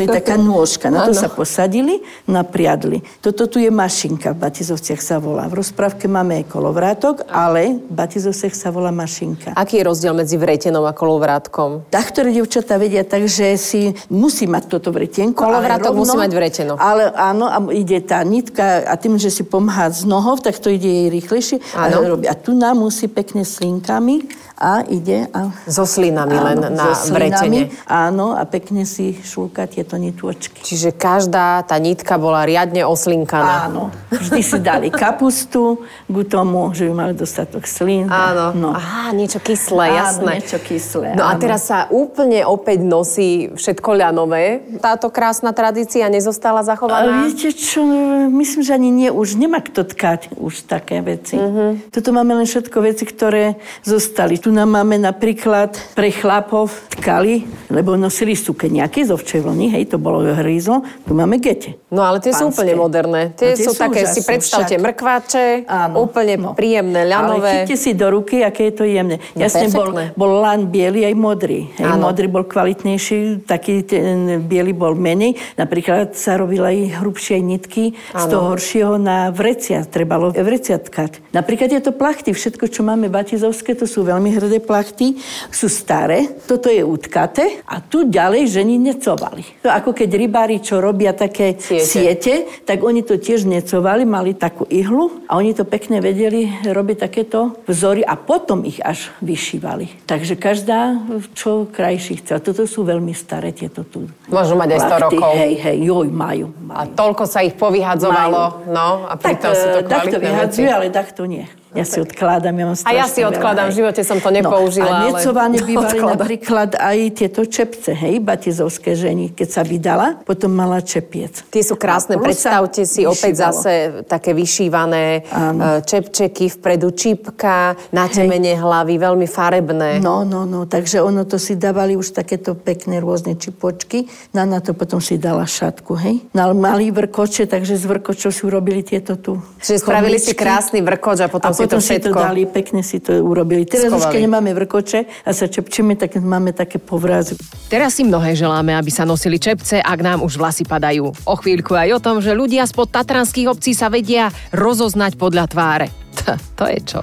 To 0.00 0.04
je 0.08 0.18
taká 0.24 0.40
nôžka, 0.40 0.88
na 0.88 1.04
to 1.04 1.12
ano. 1.12 1.20
sa 1.20 1.28
posadili, 1.28 2.00
napriadli. 2.24 3.04
Toto 3.20 3.44
tu 3.44 3.60
je 3.60 3.68
mašinka, 3.68 4.32
v 4.32 4.38
Batizovciach 4.48 5.00
sa 5.04 5.20
volá. 5.20 5.44
V 5.52 5.60
rozprávke 5.60 6.08
máme 6.08 6.48
kolovrátok, 6.48 7.28
ale 7.28 7.76
v 7.76 7.92
Batizovciach 7.92 8.54
sa 8.56 8.72
volá 8.72 8.88
mašinka. 8.88 9.52
Aký 9.52 9.80
je 9.80 9.84
rozdiel 9.84 10.16
medzi 10.16 10.40
vretenom 10.40 10.88
a 10.88 10.96
kolovrátkom? 10.96 11.92
Tak, 11.92 12.16
ktoré 12.16 12.32
devčatá 12.32 12.80
vedia, 12.80 13.04
takže 13.04 13.60
si 13.60 13.92
musí 14.08 14.48
mať 14.48 14.72
toto 14.72 14.88
vretienko. 14.90 15.36
Kolovrátok 15.36 15.92
rovno, 15.92 16.08
musí 16.08 16.16
mať 16.16 16.32
vreteno. 16.32 16.72
Ale 16.80 17.12
áno, 17.12 17.46
a 17.50 17.58
ide 17.76 18.00
tá 18.00 18.24
nitka 18.24 18.88
a 18.88 18.94
tým, 18.96 19.20
že 19.20 19.28
si 19.28 19.44
pomáha 19.44 19.92
z 19.92 20.08
nohov, 20.08 20.40
tak 20.40 20.56
to 20.56 20.72
ide 20.72 20.88
jej 20.88 21.08
rýchlejšie. 21.12 21.56
A, 21.76 21.92
a 22.26 22.34
tu 22.38 22.56
nám 22.56 22.80
musí 22.80 23.10
pekne 23.10 23.44
slinkami 23.44 24.24
a 24.60 24.84
ide... 24.84 25.24
A... 25.32 25.48
So 25.64 25.88
slinami 25.88 26.36
áno, 26.36 26.44
len 26.44 26.56
na 26.76 26.92
so 26.92 27.08
slinami, 27.08 27.16
vretene. 27.16 27.62
Áno, 27.88 28.36
a 28.36 28.44
pekne 28.44 28.84
si 28.84 29.16
šúka 29.16 29.64
tieto 29.64 29.96
nitôčky. 29.96 30.60
Čiže 30.60 30.92
každá 30.92 31.64
tá 31.64 31.80
nitka 31.80 32.20
bola 32.20 32.44
riadne 32.44 32.84
oslinkaná. 32.84 33.72
Áno. 33.72 33.88
Vždy 34.12 34.40
si 34.44 34.58
dali 34.60 34.92
kapustu 34.92 35.80
k 36.04 36.16
tomu, 36.28 36.76
že 36.76 36.92
by 36.92 36.92
mali 36.92 37.12
dostatok 37.16 37.64
slín. 37.64 38.12
Áno. 38.12 38.52
No. 38.52 38.76
Aha, 38.76 39.16
niečo 39.16 39.40
kyslé, 39.40 39.96
jasné. 39.96 40.28
Áno, 40.28 40.44
niečo 40.44 40.58
kyslé. 40.60 41.16
No 41.16 41.24
áno. 41.24 41.32
a 41.32 41.40
teraz 41.40 41.64
sa 41.64 41.88
úplne 41.88 42.44
opäť 42.44 42.84
nosí 42.84 43.48
všetko 43.56 43.96
ľanové. 43.96 44.76
Táto 44.84 45.08
krásna 45.08 45.56
tradícia 45.56 46.04
nezostala 46.12 46.60
zachovaná? 46.60 47.00
Ale 47.00 47.32
viete 47.32 47.56
čo, 47.56 47.80
myslím, 48.28 48.60
že 48.60 48.76
ani 48.76 48.92
nie, 48.92 49.08
už 49.08 49.40
nemá 49.40 49.64
kto 49.64 49.88
tkať 49.88 50.36
už 50.36 50.68
také 50.68 51.00
veci. 51.00 51.40
Uh-huh. 51.40 51.80
Toto 51.88 52.12
máme 52.12 52.36
len 52.36 52.44
všetko 52.44 52.76
veci, 52.84 53.08
ktoré 53.08 53.56
zostali. 53.88 54.36
Tu 54.36 54.49
tu 54.50 54.58
nám 54.58 54.82
máme 54.82 54.98
napríklad 54.98 55.78
pre 55.94 56.10
chlapov 56.10 56.74
tkali, 56.98 57.46
lebo 57.70 57.94
nosili 57.94 58.34
sukeniaky 58.34 59.06
zo 59.06 59.14
včej 59.14 59.46
vlny, 59.46 59.70
hej, 59.78 59.94
to 59.94 59.96
bolo 60.02 60.26
hryzlo. 60.26 60.82
Tu 61.06 61.14
máme 61.14 61.38
gete. 61.38 61.78
No 61.94 62.02
ale 62.02 62.18
tie 62.18 62.34
Pánske. 62.34 62.42
sú 62.42 62.44
úplne 62.50 62.74
moderné. 62.74 63.20
Tie, 63.38 63.54
no, 63.54 63.58
tie 63.58 63.66
sú, 63.66 63.70
sú 63.70 63.78
také, 63.78 64.10
si 64.10 64.26
predstavte 64.26 64.74
však. 64.74 64.82
mrkváče, 64.90 65.44
Áno, 65.70 66.02
úplne 66.02 66.34
no. 66.34 66.50
príjemné, 66.58 67.06
ľanové. 67.06 67.46
Ale 67.46 67.56
chyťte 67.62 67.76
si 67.78 67.90
do 67.94 68.10
ruky, 68.10 68.42
aké 68.42 68.70
je 68.70 68.74
to 68.74 68.84
jemné. 68.90 69.22
No, 69.38 69.46
Jasne, 69.46 69.70
bol, 69.70 69.94
bol 70.18 70.42
lan 70.42 70.66
biely 70.66 71.06
aj 71.06 71.14
modrý. 71.14 71.70
Hej, 71.78 71.94
modrý 71.94 72.26
bol 72.26 72.42
kvalitnejší, 72.42 73.46
taký 73.46 73.86
ten 73.86 74.42
biely 74.50 74.74
bol 74.74 74.98
menej. 74.98 75.38
Napríklad 75.54 76.18
sa 76.18 76.34
robili 76.34 76.66
aj 76.66 77.06
hrubšie 77.06 77.38
nitky 77.38 77.94
Áno. 78.10 78.18
z 78.18 78.24
toho 78.26 78.42
horšieho 78.50 78.98
na 78.98 79.30
vrecia. 79.30 79.86
Trebalo 79.86 80.34
vrecia 80.34 80.82
tkať. 80.82 81.22
Napríklad 81.30 81.70
je 81.70 81.82
to 81.86 81.94
plachty. 81.94 82.34
Všetko, 82.34 82.66
čo 82.66 82.82
máme 82.82 83.06
batizovské, 83.06 83.78
to 83.78 83.86
sú 83.86 84.02
veľmi 84.02 84.39
hrdé 84.40 84.58
plachty, 84.58 85.20
sú 85.52 85.68
staré, 85.68 86.26
toto 86.48 86.72
je 86.72 86.80
utkaté 86.82 87.62
a 87.68 87.78
tu 87.84 88.08
ďalej 88.08 88.50
ženy 88.50 88.80
necovali. 88.80 89.62
To 89.62 89.70
ako 89.70 89.94
keď 89.94 90.10
rybári, 90.16 90.56
čo 90.64 90.80
robia 90.80 91.12
také 91.12 91.60
siete. 91.60 91.84
siete, 91.84 92.34
tak 92.64 92.80
oni 92.80 93.04
to 93.04 93.20
tiež 93.20 93.44
necovali, 93.46 94.08
mali 94.08 94.32
takú 94.34 94.64
ihlu 94.72 95.22
a 95.28 95.36
oni 95.36 95.52
to 95.52 95.68
pekne 95.68 96.00
vedeli 96.00 96.48
robiť 96.64 96.96
takéto 97.06 97.60
vzory 97.68 98.02
a 98.02 98.16
potom 98.16 98.64
ich 98.64 98.80
až 98.80 99.12
vyšívali. 99.20 100.08
Takže 100.08 100.34
každá, 100.40 100.96
čo 101.36 101.68
krajší 101.68 102.24
chce. 102.24 102.40
Toto 102.40 102.64
sú 102.64 102.82
veľmi 102.82 103.12
staré 103.12 103.52
tieto 103.52 103.84
tu. 103.84 104.08
Môžu 104.32 104.56
mať 104.56 104.80
aj 104.80 104.80
100 104.88 105.04
rokov. 105.06 105.32
Hej, 105.36 105.52
hej, 105.60 105.78
joj, 105.84 106.08
majú, 106.08 106.48
majú. 106.64 106.78
A 106.80 106.82
toľko 106.88 107.22
sa 107.28 107.44
ich 107.44 107.54
povyhadzovalo, 107.54 108.42
majú. 108.64 108.72
no 108.72 108.88
a 109.06 109.14
pritom 109.18 109.52
tak, 109.52 109.60
sú 109.60 109.66
to 109.74 109.80
kvalitné 109.84 110.10
to 110.10 110.18
vyhadzujú, 110.22 110.68
ale 110.70 110.86
takto 110.88 111.22
nie. 111.26 111.44
Ja 111.70 111.86
si 111.86 112.02
odkladám, 112.02 112.50
ja 112.50 112.64
mám 112.66 112.76
A 112.82 112.90
ja 112.90 113.06
si 113.06 113.22
odkladám, 113.22 113.70
v 113.70 113.74
živote 113.78 114.02
som 114.02 114.18
to 114.18 114.34
nepoužila. 114.34 114.90
No, 114.90 114.96
a 114.98 115.02
necovane 115.14 115.58
ale... 115.62 115.66
bývali 115.70 115.98
odkladám. 116.02 116.18
napríklad 116.18 116.70
aj 116.74 116.98
tieto 117.14 117.42
čepce, 117.46 117.94
hej, 117.94 118.18
batizovské 118.18 118.98
ženy, 118.98 119.30
keď 119.30 119.48
sa 119.48 119.62
vydala, 119.62 120.18
potom 120.26 120.50
mala 120.50 120.82
čepiec. 120.82 121.46
Tie 121.46 121.62
sú 121.62 121.78
krásne, 121.78 122.18
predstavte 122.18 122.82
si 122.82 123.06
vyšívalo. 123.06 123.14
opäť 123.14 123.34
zase 123.38 123.72
také 124.10 124.34
vyšívané 124.34 125.30
Áno. 125.30 125.78
E, 125.78 125.86
čepčeky, 125.86 126.50
vpredu 126.58 126.90
čipka, 126.90 127.78
na 127.94 128.10
temene 128.10 128.58
hlavy, 128.58 128.98
veľmi 128.98 129.26
farebné. 129.30 130.02
No, 130.02 130.26
no, 130.26 130.42
no, 130.42 130.66
takže 130.66 130.98
ono 130.98 131.22
to 131.22 131.38
si 131.38 131.54
dávali 131.54 131.94
už 131.94 132.18
takéto 132.18 132.58
pekné 132.58 132.98
rôzne 132.98 133.38
čipočky, 133.38 134.10
na, 134.34 134.42
na 134.42 134.58
to 134.58 134.74
potom 134.74 134.98
si 134.98 135.22
dala 135.22 135.46
šatku, 135.46 135.94
hej. 136.02 136.18
Na 136.34 136.50
malý 136.50 136.90
vrkoče, 136.90 137.46
takže 137.46 137.78
z 137.78 137.84
vrkočov 137.86 138.34
si 138.34 138.42
urobili 138.42 138.82
tieto 138.82 139.14
tu. 139.14 139.38
Čiže 139.62 139.86
spravili 139.86 140.18
si 140.18 140.34
krásny 140.34 140.82
vrkoč 140.82 141.22
a 141.22 141.28
potom 141.30 141.50
a 141.50 141.59
potom 141.59 141.59
si 141.60 141.68
to, 141.68 141.78
si 141.80 141.96
to 142.00 142.10
dali, 142.16 142.48
pekne 142.48 142.80
si 142.80 142.98
to 143.02 143.20
urobili. 143.20 143.68
Teraz 143.68 143.92
už 143.92 144.08
keď 144.08 144.20
nemáme 144.24 144.50
vrkoče 144.56 145.26
a 145.26 145.30
sa 145.36 145.46
čepčíme, 145.46 145.96
tak 145.96 146.16
máme 146.20 146.56
také 146.56 146.80
povrazy. 146.80 147.36
Teraz 147.68 148.00
si 148.00 148.02
mnohé 148.06 148.32
želáme, 148.32 148.72
aby 148.74 148.88
sa 148.88 149.04
nosili 149.04 149.36
čepce, 149.36 149.80
ak 149.80 149.98
nám 150.00 150.24
už 150.24 150.40
vlasy 150.40 150.64
padajú. 150.64 151.12
O 151.28 151.34
chvíľku 151.38 151.76
aj 151.76 151.88
o 151.96 152.02
tom, 152.02 152.16
že 152.18 152.32
ľudia 152.36 152.64
spod 152.64 152.90
tatranských 152.90 153.50
obcí 153.50 153.76
sa 153.76 153.92
vedia 153.92 154.32
rozoznať 154.50 155.20
podľa 155.20 155.44
tváre. 155.50 155.86
to 156.58 156.64
je 156.66 156.78
čo. 156.84 157.00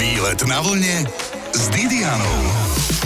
Výlet 0.00 0.40
na 0.48 0.58
vlne 0.64 1.06
s 1.54 1.62
Didianou. 1.70 3.03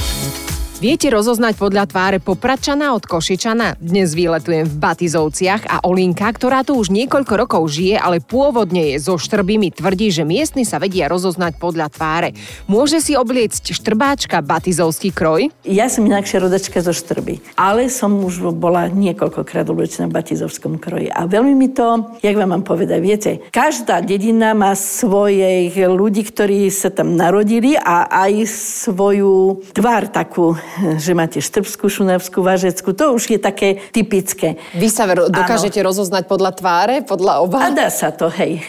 Viete 0.78 1.10
rozoznať 1.10 1.58
podľa 1.58 1.90
tváre 1.90 2.18
Popračana 2.22 2.94
od 2.94 3.02
Košičana? 3.02 3.82
Dnes 3.82 4.14
výletujem 4.14 4.62
v 4.62 4.78
Batizovciach 4.78 5.66
a 5.66 5.82
Olinka, 5.82 6.30
ktorá 6.30 6.62
tu 6.62 6.78
už 6.78 6.94
niekoľko 6.94 7.34
rokov 7.34 7.66
žije, 7.74 7.98
ale 7.98 8.22
pôvodne 8.22 8.94
je 8.94 9.02
zo 9.02 9.18
Štrby, 9.18 9.58
mi 9.58 9.74
tvrdí, 9.74 10.14
že 10.14 10.22
miestni 10.22 10.62
sa 10.62 10.78
vedia 10.78 11.10
rozoznať 11.10 11.58
podľa 11.58 11.90
tváre. 11.90 12.38
Môže 12.70 13.02
si 13.02 13.18
obliecť 13.18 13.74
štrbáčka 13.74 14.38
batizovský 14.38 15.10
kroj? 15.10 15.50
Ja 15.66 15.90
som 15.90 16.06
inakšia 16.06 16.46
rodačka 16.46 16.78
zo 16.78 16.94
Štrby, 16.94 17.42
ale 17.58 17.90
som 17.90 18.14
už 18.14 18.54
bola 18.54 18.86
niekoľkokrát 18.86 19.66
oblečená 19.66 20.06
v 20.06 20.14
batizovskom 20.14 20.78
kroji. 20.78 21.10
A 21.10 21.26
veľmi 21.26 21.58
mi 21.58 21.74
to, 21.74 22.14
jak 22.22 22.38
vám 22.38 22.54
mám 22.54 22.62
povedať, 22.62 23.02
viete, 23.02 23.30
každá 23.50 23.98
dedina 23.98 24.54
má 24.54 24.78
svojich 24.78 25.74
ľudí, 25.74 26.22
ktorí 26.22 26.70
sa 26.70 26.94
tam 26.94 27.18
narodili 27.18 27.74
a 27.74 28.06
aj 28.06 28.46
svoju 28.46 29.66
tvár 29.74 30.06
takú 30.14 30.54
že 30.98 31.12
máte 31.16 31.40
štrbskú, 31.42 31.88
šunavskú, 31.88 32.44
važeckú, 32.44 32.92
to 32.92 33.14
už 33.14 33.36
je 33.36 33.40
také 33.40 33.80
typické. 33.90 34.60
Vy 34.76 34.88
sa 34.92 35.08
dokážete 35.08 35.80
ano. 35.80 35.90
rozoznať 35.90 36.24
podľa 36.28 36.52
tváre, 36.56 36.94
podľa 37.02 37.34
oba? 37.44 37.58
A 37.66 37.74
dá 37.74 37.88
sa 37.88 38.12
to, 38.14 38.28
hej. 38.32 38.62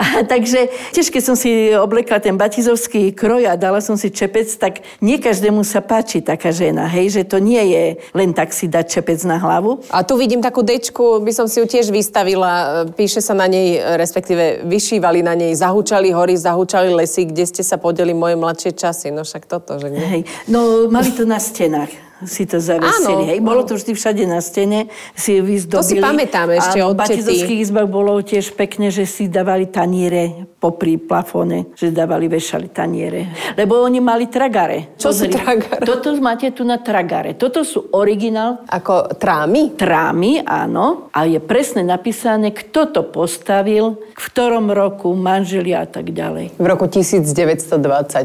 a, 0.00 0.24
takže 0.26 0.68
tiež 0.92 1.10
keď 1.10 1.22
som 1.22 1.36
si 1.36 1.72
oblekla 1.74 2.18
ten 2.20 2.34
batizovský 2.34 3.14
kroj 3.14 3.48
a 3.48 3.54
dala 3.54 3.78
som 3.84 3.94
si 3.94 4.10
čepec, 4.10 4.48
tak 4.56 4.82
nie 5.00 5.20
každému 5.20 5.62
sa 5.62 5.84
páči 5.84 6.20
taká 6.24 6.50
žena, 6.50 6.88
hej, 6.88 7.20
že 7.20 7.22
to 7.24 7.38
nie 7.38 7.60
je 7.70 7.84
len 8.12 8.34
tak 8.34 8.50
si 8.50 8.66
dať 8.66 9.00
čepec 9.00 9.20
na 9.24 9.38
hlavu. 9.38 9.84
A 9.90 10.02
tu 10.02 10.18
vidím 10.18 10.42
takú 10.42 10.64
dečku, 10.64 11.22
by 11.22 11.32
som 11.32 11.46
si 11.46 11.60
ju 11.62 11.66
tiež 11.66 11.90
vystavila, 11.90 12.84
píše 12.94 13.22
sa 13.22 13.32
na 13.32 13.46
nej, 13.46 13.78
respektíve 13.96 14.66
vyšívali 14.66 15.22
na 15.22 15.34
nej, 15.38 15.52
zahúčali 15.54 16.10
hory, 16.10 16.34
zahúčali 16.36 16.90
lesy, 16.92 17.28
kde 17.28 17.44
ste 17.46 17.62
sa 17.62 17.78
podeli 17.78 18.12
moje 18.12 18.36
mladšie 18.36 18.70
časy, 18.74 19.08
no 19.14 19.22
však 19.22 19.46
toto, 19.46 19.78
že 19.78 19.88
nie? 19.90 20.04
Hej, 20.04 20.22
no 20.50 20.90
mali 20.90 21.10
to 21.12 21.24
na 21.24 21.33
stenách 21.38 22.04
si 22.22 22.46
to 22.46 22.62
zavesili. 22.62 23.26
Áno, 23.26 23.28
Hej. 23.28 23.38
Bolo 23.42 23.62
to 23.66 23.74
vždy 23.76 23.92
všade 23.92 24.24
na 24.24 24.40
stene, 24.40 24.86
si 25.18 25.42
vyzdobili. 25.42 25.82
To 25.82 25.82
si 25.82 25.96
pamätám 25.98 26.48
ešte 26.54 26.78
A 26.80 26.88
od 26.88 26.96
v 26.96 27.00
Batizovských 27.04 27.60
izbách 27.66 27.88
bolo 27.90 28.22
tiež 28.22 28.54
pekne, 28.56 28.94
že 28.94 29.04
si 29.04 29.28
dávali 29.28 29.68
taniere 29.68 30.48
popri 30.62 30.96
plafóne, 30.96 31.74
že 31.76 31.92
dávali, 31.92 32.30
vešali 32.30 32.72
taniere. 32.72 33.28
Lebo 33.58 33.82
oni 33.82 34.00
mali 34.00 34.30
tragare. 34.30 34.96
Čo 34.96 35.12
sú 35.12 35.28
tragare? 35.28 35.84
Toto 35.84 36.14
máte 36.22 36.54
tu 36.54 36.64
na 36.64 36.80
tragare. 36.80 37.36
Toto 37.36 37.66
sú 37.66 37.92
originál 37.92 38.64
Ako 38.70 39.18
trámy? 39.20 39.76
trámy, 39.76 40.40
áno, 40.46 41.12
a 41.12 41.28
je 41.28 41.42
presne 41.42 41.84
napísané, 41.84 42.54
kto 42.54 42.94
to 42.94 43.02
postavil, 43.04 44.00
v 44.14 44.24
ktorom 44.32 44.72
roku, 44.72 45.12
manželia 45.12 45.84
a 45.84 45.88
tak 45.90 46.14
ďalej. 46.14 46.56
V 46.56 46.66
roku 46.66 46.88
1920 46.88 47.74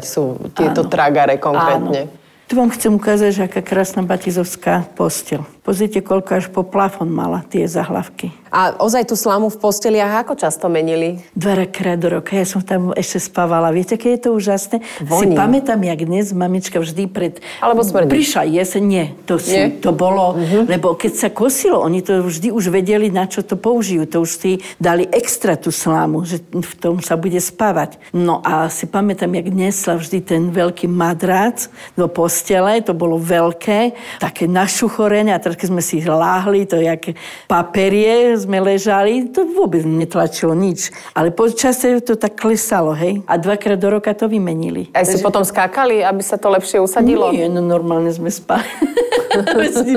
sú 0.06 0.38
tieto 0.56 0.88
Áno. 0.88 0.92
tragare 0.92 1.36
konkrétne. 1.42 2.02
Áno. 2.08 2.19
Tu 2.50 2.58
vám 2.58 2.74
chcem 2.74 2.90
ukázať, 2.90 3.30
že 3.30 3.46
aká 3.46 3.62
krásna 3.62 4.02
batizovská 4.02 4.90
postel. 4.98 5.46
Pozrite, 5.62 6.02
koľko 6.02 6.30
až 6.34 6.46
po 6.50 6.66
plafon 6.66 7.06
mala 7.06 7.46
tie 7.46 7.70
zahlavky. 7.70 8.34
A 8.50 8.74
ozaj 8.82 9.06
tú 9.06 9.14
slamu 9.14 9.54
v 9.54 9.58
posteliach 9.62 10.26
ako 10.26 10.34
často 10.34 10.66
menili? 10.70 11.22
Dvakrát 11.38 12.02
do 12.02 12.18
roka. 12.18 12.34
Ja 12.34 12.46
som 12.50 12.66
tam 12.66 12.90
ešte 12.98 13.22
spávala. 13.22 13.70
Viete, 13.70 13.94
keď 13.94 14.10
je 14.10 14.22
to 14.26 14.30
úžasné? 14.34 14.78
Voní. 15.06 15.34
Si 15.34 15.38
pamätám, 15.38 15.78
jak 15.86 16.02
dnes 16.02 16.34
mamička 16.34 16.82
vždy 16.82 17.06
pred... 17.06 17.38
Alebo 17.62 17.86
smrdí. 17.86 18.10
Prišla 18.10 18.50
jeseň, 18.50 18.84
nie. 18.84 19.06
To, 19.30 19.38
sú, 19.38 19.54
Nie? 19.54 19.78
To 19.86 19.94
bolo... 19.94 20.34
Lebo 20.66 20.98
keď 20.98 21.14
sa 21.14 21.30
kosilo, 21.30 21.78
oni 21.86 22.02
to 22.02 22.26
vždy 22.26 22.50
už 22.50 22.74
vedeli, 22.74 23.14
na 23.14 23.30
čo 23.30 23.46
to 23.46 23.54
použijú. 23.54 24.10
To 24.10 24.26
už 24.26 24.32
si 24.34 24.52
dali 24.82 25.06
extra 25.14 25.54
tú 25.54 25.70
slámu, 25.70 26.26
že 26.26 26.42
v 26.42 26.74
tom 26.82 26.98
sa 27.06 27.14
bude 27.14 27.38
spávať. 27.38 28.02
No 28.10 28.42
a 28.42 28.66
si 28.74 28.90
pamätám, 28.90 29.30
jak 29.30 29.48
nesla 29.54 30.02
vždy 30.02 30.20
ten 30.26 30.42
veľký 30.50 30.90
madrác 30.90 31.70
do 31.94 32.10
postele. 32.10 32.82
To 32.82 32.98
bolo 32.98 33.22
veľké, 33.22 33.94
také 34.18 34.50
našuchorené. 34.50 35.38
A 35.38 35.42
teraz, 35.42 35.54
keď 35.54 35.68
sme 35.70 35.84
si 35.86 36.02
láhli, 36.02 36.66
to 36.66 36.82
jak 36.82 37.14
paperie 37.46 38.39
sme 38.40 38.64
ležali, 38.64 39.28
to 39.30 39.44
vôbec 39.44 39.84
netlačilo 39.84 40.56
nič. 40.56 40.90
Ale 41.12 41.36
po 41.36 41.52
čase 41.52 42.00
to 42.00 42.16
tak 42.16 42.40
klesalo, 42.40 42.96
hej. 42.96 43.22
A 43.28 43.36
dvakrát 43.36 43.76
do 43.76 43.92
roka 43.92 44.16
to 44.16 44.32
vymenili. 44.32 44.88
Aj 44.96 45.04
si 45.04 45.20
potom 45.20 45.44
skákali, 45.44 46.02
aby 46.02 46.24
sa 46.24 46.40
to 46.40 46.48
lepšie 46.48 46.80
usadilo? 46.80 47.30
Nie, 47.36 47.52
no 47.52 47.60
normálne 47.60 48.10
sme 48.10 48.32
spali. 48.32 48.66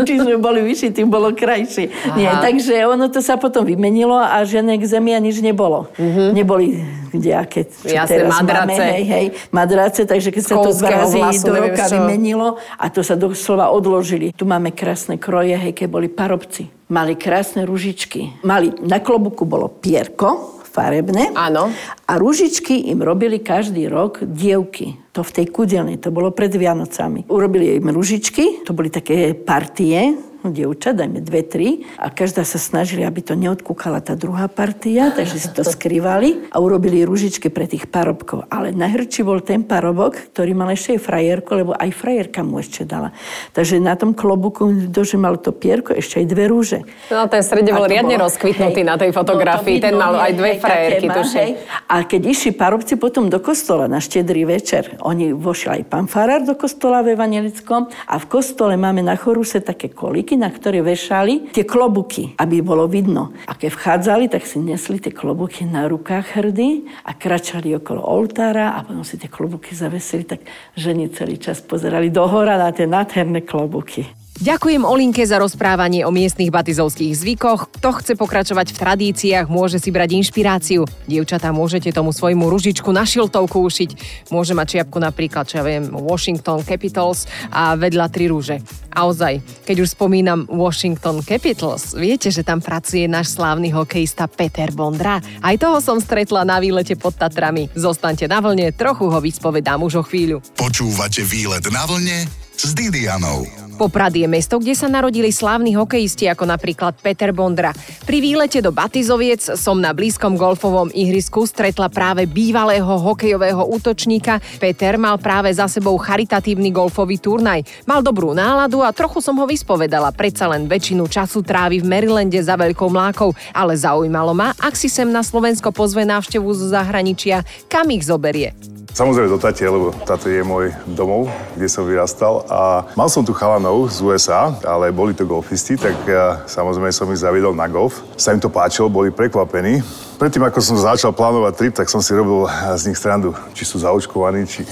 Čím 0.08 0.18
sme 0.28 0.36
boli 0.36 0.60
vyšší, 0.62 0.92
tým 0.92 1.08
bolo 1.08 1.32
krajšie. 1.32 1.88
Nie, 2.18 2.30
takže 2.40 2.84
ono 2.84 3.08
to 3.08 3.24
sa 3.24 3.40
potom 3.40 3.64
vymenilo 3.64 4.16
a 4.16 4.44
žiadne 4.44 4.76
k 4.76 4.84
zemi 4.84 5.16
a 5.16 5.20
nič 5.20 5.40
nebolo. 5.40 5.88
Neboli 6.32 6.80
kdejaké, 7.12 7.68
čo 7.68 7.92
teraz 8.08 8.40
madrace. 8.40 8.72
máme, 8.72 8.74
hej, 8.96 9.04
hej, 9.04 9.26
madrace, 9.52 10.00
takže 10.08 10.32
keď 10.32 10.42
sa 10.42 10.56
to 10.64 10.70
vlasu, 10.72 11.44
do 11.44 11.52
roka 11.60 11.84
čo. 11.84 11.94
vymenilo 12.00 12.56
a 12.56 12.88
to 12.88 13.04
sa 13.04 13.20
doslova 13.20 13.68
odložili. 13.68 14.32
Tu 14.32 14.48
máme 14.48 14.72
krásne 14.72 15.20
kroje, 15.20 15.52
hej, 15.52 15.76
keď 15.76 15.86
boli 15.92 16.08
parobci. 16.08 16.72
Mali 16.88 17.16
krásne 17.16 17.68
ružičky. 17.68 18.32
Mali, 18.44 18.72
na 18.80 19.00
klobuku 19.00 19.44
bolo 19.44 19.68
pierko, 19.68 20.60
farebné. 20.72 21.36
Áno. 21.36 21.68
A 22.08 22.12
rúžičky 22.16 22.88
im 22.88 23.04
robili 23.04 23.44
každý 23.44 23.86
rok 23.92 24.24
dievky. 24.24 24.96
To 25.12 25.20
v 25.20 25.30
tej 25.36 25.46
kudelnej, 25.52 26.00
to 26.00 26.08
bolo 26.08 26.32
pred 26.32 26.48
Vianocami. 26.56 27.28
Urobili 27.28 27.76
im 27.76 27.92
rúžičky, 27.92 28.64
to 28.64 28.72
boli 28.72 28.88
také 28.88 29.36
partie, 29.36 30.16
no, 30.42 30.50
dievča, 30.50 30.92
dajme 30.92 31.22
dve, 31.22 31.42
tri. 31.46 31.68
A 31.96 32.10
každá 32.10 32.42
sa 32.42 32.58
snažili, 32.58 33.06
aby 33.06 33.22
to 33.22 33.38
neodkúkala 33.38 34.02
tá 34.02 34.18
druhá 34.18 34.50
partia, 34.50 35.14
takže 35.14 35.36
si 35.38 35.48
to 35.54 35.62
skrývali 35.62 36.50
a 36.50 36.58
urobili 36.58 37.06
rúžičky 37.06 37.48
pre 37.48 37.70
tých 37.70 37.86
parobkov. 37.88 38.50
Ale 38.50 38.74
najhrčí 38.74 39.22
bol 39.22 39.40
ten 39.40 39.62
parobok, 39.62 40.34
ktorý 40.34 40.52
mal 40.52 40.74
ešte 40.74 40.98
aj 40.98 41.00
frajerku, 41.00 41.50
lebo 41.54 41.72
aj 41.74 41.90
frajerka 41.94 42.42
mu 42.42 42.58
ešte 42.58 42.82
dala. 42.82 43.14
Takže 43.54 43.78
na 43.78 43.94
tom 43.94 44.12
klobuku, 44.12 44.90
že 44.90 45.16
mal 45.18 45.38
to 45.38 45.54
pierko, 45.54 45.94
ešte 45.94 46.22
aj 46.22 46.26
dve 46.26 46.44
rúže. 46.50 46.78
No 47.10 47.26
ten 47.30 47.42
strede 47.42 47.70
bol 47.74 47.86
riadne 47.86 48.18
bolo- 48.18 48.26
rozkvitnutý 48.30 48.82
hej. 48.82 48.88
na 48.88 48.96
tej 48.98 49.10
fotografii. 49.14 49.78
No, 49.78 49.84
ten 49.86 49.94
mal 49.94 50.14
aj 50.18 50.32
dve 50.34 50.50
hej, 50.54 50.58
frajerky, 50.62 51.06
tuším. 51.10 51.50
A 51.90 51.96
keď 52.06 52.22
išli 52.26 52.50
parobci 52.54 52.94
potom 52.98 53.30
do 53.30 53.38
kostola 53.42 53.86
na 53.86 53.98
štedrý 53.98 54.46
večer, 54.46 54.96
oni 55.02 55.34
vošiel 55.34 55.82
aj 55.82 55.82
pán 55.90 56.06
farár 56.06 56.42
do 56.46 56.54
kostola 56.54 57.02
v 57.02 57.14
Evangelickom 57.14 57.90
a 57.90 58.14
v 58.16 58.26
kostole 58.26 58.78
máme 58.78 59.04
na 59.04 59.14
choruse 59.18 59.60
také 59.60 59.92
kolíky, 60.32 60.40
na 60.40 60.48
ktoré 60.48 60.80
vešali 60.80 61.52
tie 61.52 61.64
klobuky, 61.68 62.32
aby 62.40 62.64
bolo 62.64 62.88
vidno. 62.88 63.32
A 63.44 63.52
keď 63.52 63.70
vchádzali, 63.76 64.24
tak 64.32 64.48
si 64.48 64.56
nesli 64.58 64.96
tie 64.96 65.12
klobuky 65.12 65.68
na 65.68 65.84
rukách 65.84 66.40
hrdí 66.40 66.88
a 67.04 67.12
kračali 67.12 67.76
okolo 67.76 68.00
oltára 68.00 68.72
a 68.72 68.80
potom 68.80 69.04
si 69.04 69.20
tie 69.20 69.28
klobuky 69.28 69.76
zavesili, 69.76 70.24
tak 70.24 70.40
ženy 70.76 71.12
celý 71.12 71.36
čas 71.36 71.60
pozerali 71.60 72.08
dohora 72.08 72.56
na 72.56 72.72
tie 72.72 72.88
nádherné 72.88 73.44
klobuky. 73.44 74.21
Ďakujem 74.42 74.82
Olinke 74.82 75.22
za 75.22 75.38
rozprávanie 75.38 76.02
o 76.02 76.10
miestnych 76.10 76.50
batizovských 76.50 77.14
zvykoch. 77.14 77.78
Kto 77.78 77.94
chce 77.94 78.18
pokračovať 78.18 78.74
v 78.74 78.80
tradíciách, 78.82 79.46
môže 79.46 79.78
si 79.78 79.94
brať 79.94 80.18
inšpiráciu. 80.18 80.82
Dievčatá, 81.06 81.54
môžete 81.54 81.94
tomu 81.94 82.10
svojmu 82.10 82.50
ružičku 82.50 82.90
na 82.90 83.06
šiltovku 83.06 83.62
ušiť. 83.62 83.90
Môže 84.34 84.58
mať 84.58 84.66
čiapku 84.66 84.98
napríklad, 84.98 85.46
čo 85.46 85.62
ja 85.62 85.64
viem, 85.64 85.86
Washington 85.94 86.58
Capitals 86.66 87.30
a 87.54 87.78
vedľa 87.78 88.10
tri 88.10 88.26
rúže. 88.26 88.58
A 88.90 89.06
ozaj, 89.06 89.38
keď 89.62 89.86
už 89.86 89.94
spomínam 89.94 90.50
Washington 90.50 91.22
Capitals, 91.22 91.94
viete, 91.94 92.34
že 92.34 92.42
tam 92.42 92.58
pracuje 92.58 93.06
náš 93.06 93.38
slávny 93.38 93.70
hokejista 93.70 94.26
Peter 94.26 94.74
Bondra. 94.74 95.22
Aj 95.38 95.54
toho 95.54 95.78
som 95.78 96.02
stretla 96.02 96.42
na 96.42 96.58
výlete 96.58 96.98
pod 96.98 97.14
Tatrami. 97.14 97.70
Zostaňte 97.78 98.26
na 98.26 98.42
vlne, 98.42 98.74
trochu 98.74 99.06
ho 99.06 99.22
vyspovedám 99.22 99.86
už 99.86 100.02
o 100.02 100.04
chvíľu. 100.04 100.42
Počúvate 100.58 101.22
výlet 101.22 101.62
na 101.70 101.86
vlne 101.86 102.41
s 102.62 102.78
Didianou. 102.78 103.42
Poprad 103.74 104.14
je 104.14 104.30
mesto, 104.30 104.62
kde 104.62 104.78
sa 104.78 104.86
narodili 104.86 105.34
slávni 105.34 105.74
hokejisti 105.74 106.30
ako 106.30 106.46
napríklad 106.46 106.94
Peter 107.02 107.34
Bondra. 107.34 107.74
Pri 108.06 108.22
výlete 108.22 108.62
do 108.62 108.70
Batizoviec 108.70 109.42
som 109.58 109.82
na 109.82 109.90
blízkom 109.90 110.38
golfovom 110.38 110.86
ihrisku 110.94 111.42
stretla 111.42 111.90
práve 111.90 112.30
bývalého 112.30 112.86
hokejového 112.86 113.66
útočníka. 113.66 114.38
Peter 114.62 114.94
mal 114.94 115.18
práve 115.18 115.50
za 115.50 115.66
sebou 115.66 115.98
charitatívny 115.98 116.70
golfový 116.70 117.18
turnaj. 117.18 117.66
Mal 117.82 118.06
dobrú 118.06 118.30
náladu 118.30 118.86
a 118.86 118.94
trochu 118.94 119.18
som 119.18 119.34
ho 119.42 119.46
vyspovedala. 119.50 120.14
Predsa 120.14 120.46
len 120.46 120.70
väčšinu 120.70 121.10
času 121.10 121.42
trávi 121.42 121.82
v 121.82 121.88
Marylande 121.90 122.38
za 122.38 122.54
veľkou 122.54 122.86
mlákou. 122.86 123.34
Ale 123.50 123.74
zaujímalo 123.74 124.30
ma, 124.38 124.54
ak 124.62 124.78
si 124.78 124.86
sem 124.86 125.10
na 125.10 125.26
Slovensko 125.26 125.74
pozve 125.74 126.06
návštevu 126.06 126.46
zo 126.54 126.70
zahraničia, 126.70 127.42
kam 127.66 127.90
ich 127.90 128.06
zoberie. 128.06 128.54
Samozrejme 128.92 129.32
do 129.32 129.40
Tatie, 129.40 129.72
lebo 129.72 129.88
táto 130.04 130.28
je 130.28 130.44
môj 130.44 130.68
domov, 130.84 131.24
kde 131.56 131.64
som 131.64 131.88
vyrastal. 131.88 132.44
A 132.52 132.84
mal 132.92 133.08
som 133.08 133.24
tu 133.24 133.32
chalanov 133.32 133.88
z 133.88 134.04
USA, 134.04 134.52
ale 134.68 134.92
boli 134.92 135.16
to 135.16 135.24
golfisti, 135.24 135.80
tak 135.80 135.96
samozrejme 136.44 136.92
som 136.92 137.08
ich 137.08 137.24
zaviedol 137.24 137.56
na 137.56 137.72
golf. 137.72 138.04
Sa 138.20 138.36
im 138.36 138.40
to 138.44 138.52
páčilo, 138.52 138.92
boli 138.92 139.08
prekvapení. 139.08 139.80
Predtým, 140.20 140.44
ako 140.44 140.58
som 140.60 140.76
začal 140.78 141.12
plánovať 141.12 141.52
trip, 141.56 141.74
tak 141.74 141.88
som 141.88 142.00
si 142.04 142.12
robil 142.14 142.46
z 142.76 142.88
nich 142.90 142.98
strandu, 142.98 143.32
či 143.56 143.64
sú 143.64 143.80
zaočkovaní, 143.80 144.44
či... 144.46 144.64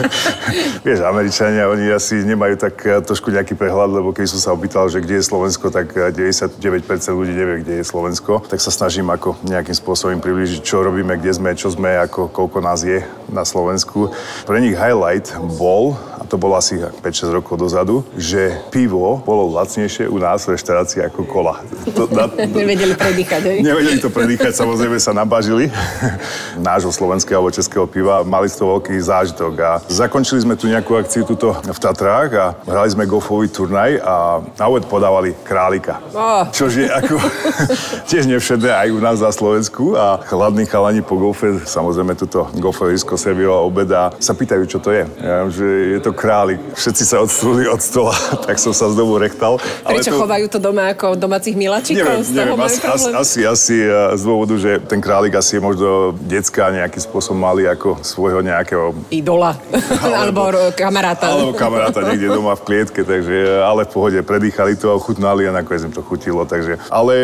Vieš, 0.86 1.02
Američania, 1.02 1.66
oni 1.66 1.90
asi 1.90 2.22
nemajú 2.22 2.54
tak 2.58 2.74
eh, 2.86 3.02
trošku 3.02 3.34
nejaký 3.34 3.58
prehľad, 3.58 3.90
lebo 3.90 4.14
keď 4.14 4.26
som 4.30 4.40
sa 4.40 4.50
opýtal, 4.54 4.86
že 4.86 5.02
kde 5.02 5.18
je 5.18 5.24
Slovensko, 5.26 5.70
tak 5.70 5.90
eh, 5.94 6.14
99% 6.14 6.62
ľudí 7.10 7.34
nevie, 7.34 7.62
kde 7.66 7.74
je 7.80 7.84
Slovensko. 7.84 8.46
Tak 8.46 8.62
sa 8.62 8.70
snažím 8.70 9.10
ako 9.10 9.38
nejakým 9.42 9.74
spôsobom 9.74 10.18
priblížiť, 10.22 10.62
čo 10.62 10.82
robíme, 10.86 11.18
kde 11.18 11.32
sme, 11.34 11.50
čo 11.58 11.70
sme, 11.72 11.98
ako 12.02 12.30
koľko 12.30 12.58
nás 12.62 12.86
je 12.86 13.02
na 13.30 13.42
Slovensku. 13.42 14.14
Pre 14.46 14.58
nich 14.62 14.78
highlight 14.78 15.34
bol, 15.58 15.98
to 16.26 16.36
bolo 16.36 16.58
asi 16.58 16.78
5-6 16.78 17.30
rokov 17.30 17.56
dozadu, 17.58 18.02
že 18.18 18.58
pivo 18.74 19.22
bolo 19.22 19.48
lacnejšie 19.54 20.10
u 20.10 20.18
nás 20.18 20.44
v 20.44 20.58
reštaurácii 20.58 21.06
ako 21.06 21.24
kola. 21.24 21.62
To, 21.94 22.10
na, 22.10 22.26
Nevedeli 22.34 22.94
predýchať, 22.98 23.42
hej? 23.46 23.58
Nevedeli 23.62 23.98
to 24.02 24.10
predýchať, 24.10 24.52
samozrejme 24.52 24.98
sa 24.98 25.14
nabažili 25.14 25.70
nášho 26.58 26.90
slovenského 26.90 27.38
alebo 27.38 27.54
českého 27.54 27.86
piva. 27.86 28.26
Mali 28.26 28.50
z 28.50 28.58
toho 28.58 28.78
veľký 28.78 28.96
zážitok 28.98 29.54
a 29.62 29.70
zakončili 29.86 30.42
sme 30.42 30.58
tu 30.58 30.66
nejakú 30.66 30.98
akciu 30.98 31.22
tuto 31.22 31.54
v 31.62 31.78
Tatrách 31.78 32.30
a 32.34 32.46
hrali 32.66 32.88
sme 32.90 33.06
golfový 33.06 33.46
turnaj 33.46 34.02
a 34.02 34.42
na 34.58 34.64
úvod 34.66 34.90
podávali 34.90 35.36
králika. 35.46 36.02
Oh. 36.10 36.48
Čož 36.50 36.82
je 36.82 36.88
ako 36.90 37.16
tiež 38.10 38.26
nevšedné 38.26 38.72
aj 38.72 38.88
u 38.90 38.98
nás 38.98 39.22
na 39.22 39.30
Slovensku 39.30 39.94
a 39.94 40.18
chladní 40.26 40.66
chalani 40.66 41.04
po 41.04 41.14
golfe, 41.14 41.62
samozrejme 41.62 42.18
toto 42.18 42.50
golfové 42.58 42.96
risko 42.96 43.14
servilo 43.14 43.62
obed 43.62 43.88
a 43.92 44.10
sa 44.18 44.32
pýtajú, 44.32 44.64
čo 44.66 44.78
to 44.80 44.90
je. 44.90 45.04
Ja, 45.20 45.46
že 45.46 45.66
je 45.96 46.00
to 46.00 46.15
králik. 46.16 46.58
Všetci 46.72 47.04
sa 47.04 47.20
odstruli 47.20 47.68
od 47.68 47.78
stola, 47.84 48.16
tak 48.48 48.56
som 48.56 48.72
sa 48.72 48.88
znovu 48.88 49.20
rektal. 49.20 49.60
Prečo 49.84 50.16
chovajú 50.16 50.48
to 50.48 50.58
doma 50.58 50.96
ako 50.96 51.14
domácich 51.14 51.52
miláčikov? 51.52 52.24
Neviem, 52.24 52.56
neviem 52.56 52.60
asi, 52.64 52.80
asi, 52.82 53.10
asi, 53.12 53.40
asi 53.44 53.76
eh, 53.84 54.16
z 54.16 54.22
dôvodu, 54.24 54.56
že 54.56 54.80
ten 54.88 54.98
králik 54.98 55.36
asi 55.36 55.58
je 55.58 55.62
možno 55.62 56.16
decka 56.24 56.72
nejakým 56.72 57.02
spôsobom 57.04 57.38
mali 57.38 57.68
ako 57.68 58.00
svojho 58.00 58.40
nejakého 58.40 58.96
Idola. 59.12 59.60
Alebo, 60.20 60.50
ro- 60.50 60.72
kamaráta. 60.72 61.28
alebo 61.28 61.52
kamaráta 61.52 62.00
niekde 62.06 62.32
doma 62.32 62.56
v 62.56 62.62
klietke, 62.64 63.04
takže 63.04 63.60
ale 63.60 63.84
v 63.84 63.90
pohode 63.92 64.18
predýchali 64.22 64.78
to 64.78 64.90
a 64.90 64.94
ochutnali 64.96 65.44
a 65.48 65.52
nakoniec 65.52 65.84
im 65.86 65.94
to 65.94 66.00
chutilo, 66.02 66.46
takže 66.46 66.78
ale 66.90 67.14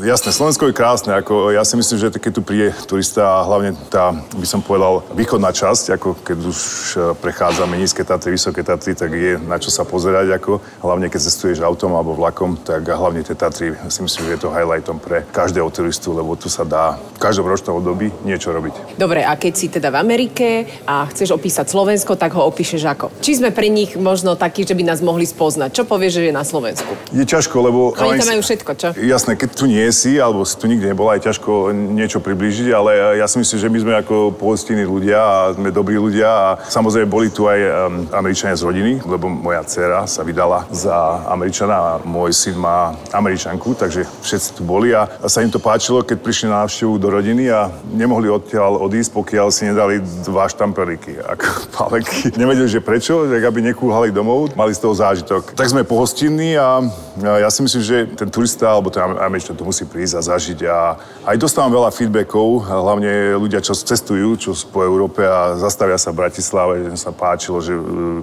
jasné, 0.00 0.32
Slovensko 0.32 0.70
je 0.70 0.74
krásne, 0.74 1.12
ako 1.12 1.52
ja 1.52 1.62
si 1.66 1.76
myslím, 1.76 1.98
že 2.00 2.08
keď 2.10 2.32
tu 2.32 2.42
príde 2.42 2.72
turista 2.88 3.42
a 3.42 3.44
hlavne 3.44 3.76
tá, 3.92 4.16
by 4.34 4.46
som 4.48 4.64
povedal, 4.64 5.04
východná 5.12 5.52
časť, 5.52 5.98
ako 5.98 6.08
keď 6.24 6.38
už 6.42 6.58
eh, 6.96 7.00
prechádzame 7.18 7.74
nízke 7.76 8.02
Tatry, 8.06 8.21
vysoké 8.30 8.62
Tatry, 8.62 8.94
tak 8.94 9.10
je 9.10 9.40
na 9.40 9.58
čo 9.58 9.72
sa 9.72 9.82
pozerať, 9.82 10.36
ako, 10.36 10.62
hlavne 10.84 11.08
keď 11.08 11.20
cestuješ 11.26 11.64
autom 11.64 11.96
alebo 11.96 12.14
vlakom, 12.14 12.54
tak 12.60 12.86
hlavne 12.86 13.24
tie 13.24 13.34
Tatry 13.34 13.74
si 13.88 14.00
myslím, 14.04 14.22
že 14.28 14.32
je 14.36 14.42
to 14.46 14.54
highlightom 14.54 15.00
pre 15.00 15.26
každého 15.32 15.66
turistu, 15.72 16.14
lebo 16.14 16.36
tu 16.38 16.46
sa 16.46 16.62
dá 16.62 17.00
v 17.16 17.18
každom 17.18 17.48
ročnom 17.48 17.80
období 17.80 18.12
niečo 18.22 18.52
robiť. 18.52 18.98
Dobre, 19.00 19.24
a 19.24 19.34
keď 19.34 19.52
si 19.56 19.66
teda 19.72 19.88
v 19.88 19.96
Amerike 19.98 20.68
a 20.86 21.06
chceš 21.08 21.34
opísať 21.34 21.72
Slovensko, 21.72 22.14
tak 22.14 22.36
ho 22.36 22.44
opíšeš 22.46 22.82
ako? 22.86 23.06
Či 23.24 23.40
sme 23.42 23.50
pre 23.50 23.72
nich 23.72 23.96
možno 23.96 24.36
takí, 24.36 24.66
že 24.68 24.76
by 24.76 24.84
nás 24.86 25.00
mohli 25.00 25.24
spoznať? 25.24 25.72
Čo 25.72 25.82
povieš, 25.88 26.20
že 26.20 26.22
je 26.28 26.34
na 26.34 26.44
Slovensku? 26.44 26.92
Je 27.14 27.24
ťažko, 27.24 27.56
lebo... 27.62 27.80
Oni 27.96 28.20
tam 28.20 28.36
majú 28.36 28.42
všetko, 28.44 28.70
čo? 28.76 28.88
Jasné, 28.98 29.38
keď 29.38 29.50
tu 29.56 29.64
nie 29.70 29.86
si, 29.94 30.20
alebo 30.20 30.44
si 30.44 30.58
tu 30.58 30.66
nikdy 30.66 30.92
nebola, 30.92 31.16
je 31.16 31.30
ťažko 31.30 31.72
niečo 31.72 32.18
priblížiť, 32.20 32.68
ale 32.74 33.16
ja 33.16 33.26
si 33.30 33.38
myslím, 33.40 33.58
že 33.58 33.68
my 33.72 33.78
sme 33.78 33.94
ako 34.02 34.34
pohostinní 34.34 34.84
ľudia 34.84 35.20
a 35.22 35.38
sme 35.54 35.70
dobrí 35.70 35.96
ľudia 35.96 36.28
a 36.28 36.48
samozrejme 36.68 37.08
boli 37.08 37.28
tu 37.30 37.46
aj 37.46 37.60
um, 37.62 37.72
Američania 38.12 38.56
z 38.56 38.62
rodiny, 38.68 38.92
lebo 39.08 39.26
moja 39.28 39.64
dcera 39.64 40.04
sa 40.06 40.22
vydala 40.22 40.68
za 40.68 41.24
Američana 41.32 41.74
a 41.74 41.90
môj 42.04 42.36
syn 42.36 42.60
má 42.60 42.92
Američanku, 43.10 43.74
takže 43.74 44.04
všetci 44.22 44.48
tu 44.60 44.62
boli 44.62 44.92
a 44.92 45.08
sa 45.26 45.40
im 45.40 45.50
to 45.50 45.58
páčilo, 45.58 46.04
keď 46.04 46.18
prišli 46.20 46.46
na 46.52 46.62
návštevu 46.62 47.00
do 47.00 47.08
rodiny 47.08 47.48
a 47.48 47.72
nemohli 47.88 48.28
odtiaľ 48.28 48.78
odísť, 48.84 49.10
pokiaľ 49.16 49.48
si 49.48 49.66
nedali 49.66 50.04
dva 50.28 50.46
štampelíky, 50.46 51.16
ako 51.18 51.46
paleky. 51.76 52.36
Nevedeli, 52.36 52.68
že 52.68 52.84
prečo, 52.84 53.24
tak 53.26 53.42
aby 53.42 53.64
nekúhali 53.72 54.12
domov, 54.12 54.52
mali 54.52 54.76
z 54.76 54.84
toho 54.84 54.94
zážitok. 54.94 55.56
Tak 55.56 55.72
sme 55.72 55.82
pohostinní 55.82 56.54
a 56.60 56.84
ja 57.20 57.48
si 57.52 57.60
myslím, 57.64 57.82
že 57.82 57.96
ten 58.16 58.28
turista 58.28 58.72
alebo 58.72 58.88
ten 58.92 59.04
Američan 59.04 59.56
to 59.56 59.64
musí 59.64 59.84
prísť 59.84 60.20
a 60.20 60.26
zažiť 60.36 60.58
a 60.68 60.78
aj 61.28 61.36
dostávam 61.36 61.72
veľa 61.72 61.92
feedbackov, 61.92 62.68
hlavne 62.68 63.36
ľudia, 63.36 63.64
čo 63.64 63.76
cestujú, 63.76 64.36
čo 64.36 64.50
po 64.68 64.84
Európe 64.84 65.24
a 65.24 65.56
zastavia 65.56 65.96
sa 66.00 66.12
v 66.12 66.24
Bratislave, 66.24 66.88
že 66.88 66.98
sa 66.98 67.12
páčilo, 67.12 67.60
že 67.60 67.76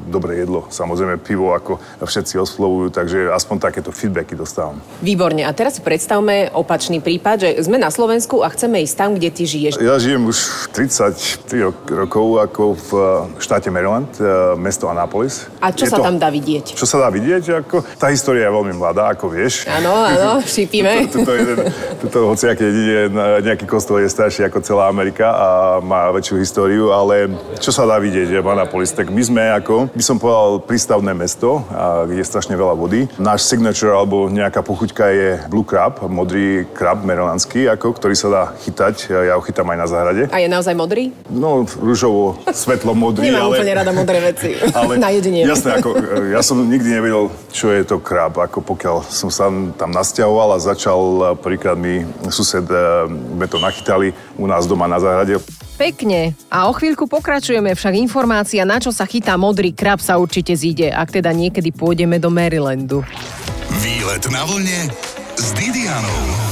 dobré 0.08 0.44
jedlo, 0.44 0.68
samozrejme 0.70 1.20
pivo, 1.22 1.52
ako 1.54 1.80
všetci 2.02 2.40
oslovujú, 2.40 2.94
takže 2.94 3.32
aspoň 3.32 3.56
takéto 3.60 3.90
feedbacky 3.92 4.36
dostávam. 4.36 4.80
Výborne. 5.04 5.44
A 5.46 5.52
teraz 5.52 5.78
si 5.78 5.82
predstavme 5.82 6.52
opačný 6.54 7.00
prípad, 7.00 7.36
že 7.44 7.50
sme 7.64 7.78
na 7.80 7.90
Slovensku 7.94 8.42
a 8.44 8.52
chceme 8.52 8.82
ísť 8.84 8.96
tam, 8.96 9.10
kde 9.16 9.30
ty 9.30 9.44
žiješ. 9.48 9.80
Ja 9.80 9.96
žijem 10.00 10.28
už 10.28 10.70
33 10.74 11.96
rokov 11.96 12.26
ako 12.40 12.64
v 12.76 12.90
e, 12.96 13.42
štáte 13.44 13.70
Maryland, 13.72 14.10
e, 14.20 14.56
mesto 14.60 14.88
Annapolis. 14.92 15.48
A 15.64 15.72
čo 15.72 15.88
Je 15.88 15.92
sa 15.92 15.98
to, 16.00 16.06
tam 16.06 16.18
dá 16.20 16.30
vidieť? 16.32 16.76
Čo 16.76 16.86
sa 16.86 16.98
dá 17.04 17.10
vidieť? 17.12 17.64
Ako, 17.66 17.84
tá 17.98 18.12
história 18.12 18.48
je 18.48 18.52
veľmi 18.52 18.74
mladá, 18.76 19.12
ako 19.12 19.32
vieš. 19.32 19.66
Áno, 19.70 19.92
áno, 19.92 20.44
šípime. 20.56 21.08
Tuto, 21.08 21.32
jeden, 21.36 21.58
tuto 22.02 22.18
hociaké 22.30 22.64
dedine, 22.64 23.00
nejaký 23.44 23.66
kostol 23.66 24.04
je 24.04 24.10
starší 24.10 24.48
ako 24.48 24.60
celá 24.64 24.92
Amerika 24.92 25.32
a 25.32 25.48
má 25.80 26.12
väčšiu 26.12 26.36
históriu, 26.42 26.92
ale 26.92 27.32
čo 27.58 27.72
sa 27.72 27.86
dá 27.86 27.98
vidieť 27.98 28.40
v 28.40 28.48
Annapolis? 28.48 28.92
Tak 28.92 29.10
my 29.10 29.22
sme 29.22 29.44
ako, 29.56 29.69
by 29.94 30.04
som 30.04 30.18
povedal, 30.18 30.64
prístavné 30.66 31.14
mesto, 31.14 31.62
kde 32.10 32.22
je 32.22 32.26
strašne 32.26 32.58
veľa 32.58 32.74
vody. 32.74 33.06
Náš 33.22 33.46
signature 33.46 33.94
alebo 33.94 34.26
nejaká 34.32 34.66
pochuťka 34.66 35.06
je 35.14 35.30
blue 35.52 35.66
crab, 35.66 36.02
modrý 36.10 36.66
krab 36.74 37.06
merolandský, 37.06 37.70
ako, 37.70 37.94
ktorý 37.94 38.16
sa 38.18 38.28
dá 38.30 38.44
chytať. 38.66 39.14
Ja 39.30 39.38
ho 39.38 39.44
chytám 39.46 39.70
aj 39.70 39.78
na 39.78 39.88
záhrade. 39.88 40.24
A 40.34 40.42
je 40.42 40.50
naozaj 40.50 40.74
modrý? 40.74 41.14
No, 41.30 41.64
rúžovo, 41.66 42.42
svetlo 42.50 42.98
modrý, 42.98 43.30
Nemám 43.30 43.52
ale... 43.52 43.56
úplne 43.62 43.74
rada 43.78 43.92
modré 43.94 44.18
veci. 44.24 44.58
Ale, 44.74 44.98
na 45.04 45.10
jedenie. 45.14 45.46
Jasné, 45.46 45.80
ako, 45.80 45.90
ja 46.36 46.42
som 46.42 46.60
nikdy 46.66 46.90
nevedel, 46.90 47.30
čo 47.54 47.70
je 47.70 47.86
to 47.86 48.02
krab. 48.02 48.36
Ako 48.40 48.66
pokiaľ 48.66 49.06
som 49.08 49.30
sa 49.30 49.52
tam 49.78 49.92
nasťahoval 49.94 50.56
a 50.56 50.60
začal, 50.60 51.00
prvýkrát 51.40 51.78
mi 51.78 52.06
sused, 52.32 52.66
eh, 52.66 53.06
sme 53.10 53.46
to 53.46 53.58
nachytali 53.62 54.16
u 54.40 54.46
nás 54.48 54.66
doma 54.66 54.88
na 54.88 54.98
záhrade. 54.98 55.38
Pekne. 55.80 56.36
A 56.52 56.68
o 56.68 56.76
chvíľku 56.76 57.08
pokračujeme, 57.08 57.72
však 57.72 57.96
informácia, 57.96 58.68
na 58.68 58.84
čo 58.84 58.92
sa 58.92 59.08
chytá 59.08 59.40
modrý 59.40 59.72
krab, 59.72 60.04
sa 60.04 60.20
určite 60.20 60.52
zíde, 60.52 60.92
ak 60.92 61.16
teda 61.16 61.32
niekedy 61.32 61.72
pôjdeme 61.72 62.20
do 62.20 62.28
Marylandu. 62.28 63.00
Výlet 63.80 64.28
na 64.28 64.44
vlne 64.44 64.92
s 65.40 65.56
Didianou. 65.56 66.49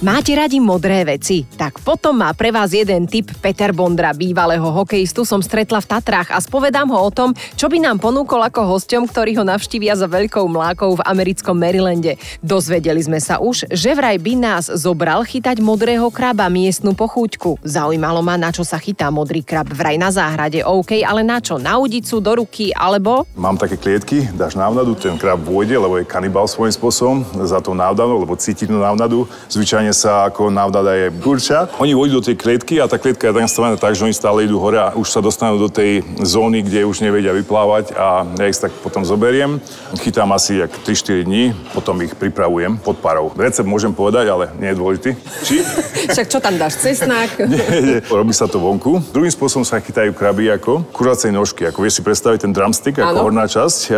Máte 0.00 0.32
radi 0.32 0.64
modré 0.64 1.04
veci? 1.04 1.44
Tak 1.44 1.84
potom 1.84 2.24
má 2.24 2.32
pre 2.32 2.48
vás 2.48 2.72
jeden 2.72 3.04
tip 3.04 3.36
Peter 3.44 3.68
Bondra, 3.68 4.16
bývalého 4.16 4.64
hokejistu 4.64 5.28
som 5.28 5.44
stretla 5.44 5.76
v 5.84 5.92
Tatrách 5.92 6.32
a 6.32 6.40
spovedám 6.40 6.88
ho 6.88 7.04
o 7.04 7.12
tom, 7.12 7.36
čo 7.36 7.68
by 7.68 7.84
nám 7.84 8.00
ponúkol 8.00 8.40
ako 8.40 8.64
hosťom, 8.64 9.04
ktorí 9.04 9.36
ho 9.36 9.44
navštívia 9.44 9.92
za 9.92 10.08
veľkou 10.08 10.48
mlákou 10.48 10.96
v 10.96 11.04
americkom 11.04 11.52
Marylande. 11.52 12.16
Dozvedeli 12.40 13.04
sme 13.04 13.20
sa 13.20 13.44
už, 13.44 13.68
že 13.68 13.92
vraj 13.92 14.16
by 14.16 14.40
nás 14.40 14.72
zobral 14.72 15.20
chytať 15.20 15.60
modrého 15.60 16.08
kraba 16.08 16.48
miestnu 16.48 16.96
pochúťku. 16.96 17.60
Zaujímalo 17.60 18.24
ma, 18.24 18.40
na 18.40 18.56
čo 18.56 18.64
sa 18.64 18.80
chytá 18.80 19.12
modrý 19.12 19.44
krab. 19.44 19.68
Vraj 19.68 20.00
na 20.00 20.08
záhrade, 20.08 20.64
OK, 20.64 21.04
ale 21.04 21.20
na 21.20 21.44
čo? 21.44 21.60
Na 21.60 21.76
udicu, 21.76 22.24
do 22.24 22.40
ruky, 22.40 22.72
alebo... 22.72 23.28
Mám 23.36 23.60
také 23.60 23.76
klietky, 23.76 24.32
dáš 24.32 24.56
návnadu, 24.56 24.96
ten 24.96 25.20
krab 25.20 25.44
vôjde, 25.44 25.76
lebo 25.76 26.00
je 26.00 26.08
kanibal 26.08 26.48
svojím 26.48 26.72
spôsobom 26.72 27.20
za 27.44 27.60
tou 27.60 27.76
návnadou, 27.76 28.16
lebo 28.16 28.32
cíti 28.40 28.64
tú 28.64 28.80
návnadu. 28.80 29.28
Zvyčajne 29.52 29.89
sa 29.94 30.30
ako 30.30 30.50
návnada 30.50 30.94
je 30.94 31.10
kurča. 31.20 31.68
Oni 31.82 31.94
vôjdu 31.94 32.20
do 32.20 32.26
tej 32.26 32.36
klietky 32.38 32.78
a 32.78 32.88
tá 32.88 32.96
klietka 32.98 33.28
je 33.28 33.36
nastavená 33.36 33.76
tak, 33.76 33.94
že 33.94 34.04
oni 34.04 34.14
stále 34.14 34.44
idú 34.46 34.60
hore 34.62 34.78
a 34.78 34.94
už 34.94 35.08
sa 35.08 35.20
dostanú 35.20 35.58
do 35.58 35.68
tej 35.68 36.02
zóny, 36.20 36.62
kde 36.62 36.86
už 36.86 37.02
nevedia 37.02 37.34
vyplávať 37.34 37.94
a 37.96 38.26
ja 38.38 38.44
ich 38.46 38.58
tak 38.58 38.72
potom 38.84 39.02
zoberiem. 39.06 39.58
Chytám 40.00 40.30
asi 40.32 40.60
jak 40.60 40.70
3-4 40.84 41.24
dní, 41.24 41.44
potom 41.74 41.98
ich 42.02 42.14
pripravujem 42.14 42.78
pod 42.78 42.98
parou. 43.00 43.32
Recept 43.34 43.68
môžem 43.68 43.90
povedať, 43.90 44.30
ale 44.30 44.52
nie 44.60 44.70
je 44.72 44.76
dôležitý. 44.76 45.10
Či? 45.44 45.56
Však 46.14 46.26
čo 46.28 46.38
tam 46.38 46.58
dáš? 46.60 46.80
Cesnak? 46.80 47.40
nie, 47.52 47.66
nie. 47.82 47.98
Robí 48.06 48.32
sa 48.34 48.46
to 48.46 48.60
vonku. 48.60 49.00
Druhým 49.10 49.32
spôsobom 49.32 49.64
sa 49.66 49.80
chytajú 49.80 50.12
kraby 50.12 50.52
ako 50.52 50.84
kuracej 50.92 51.32
nožky. 51.32 51.66
Ako 51.66 51.82
vieš 51.82 52.00
si 52.00 52.02
predstaviť 52.04 52.48
ten 52.48 52.52
drumstick 52.52 52.98
ako 52.98 53.16
Áno. 53.16 53.24
horná 53.26 53.44
časť, 53.48 53.92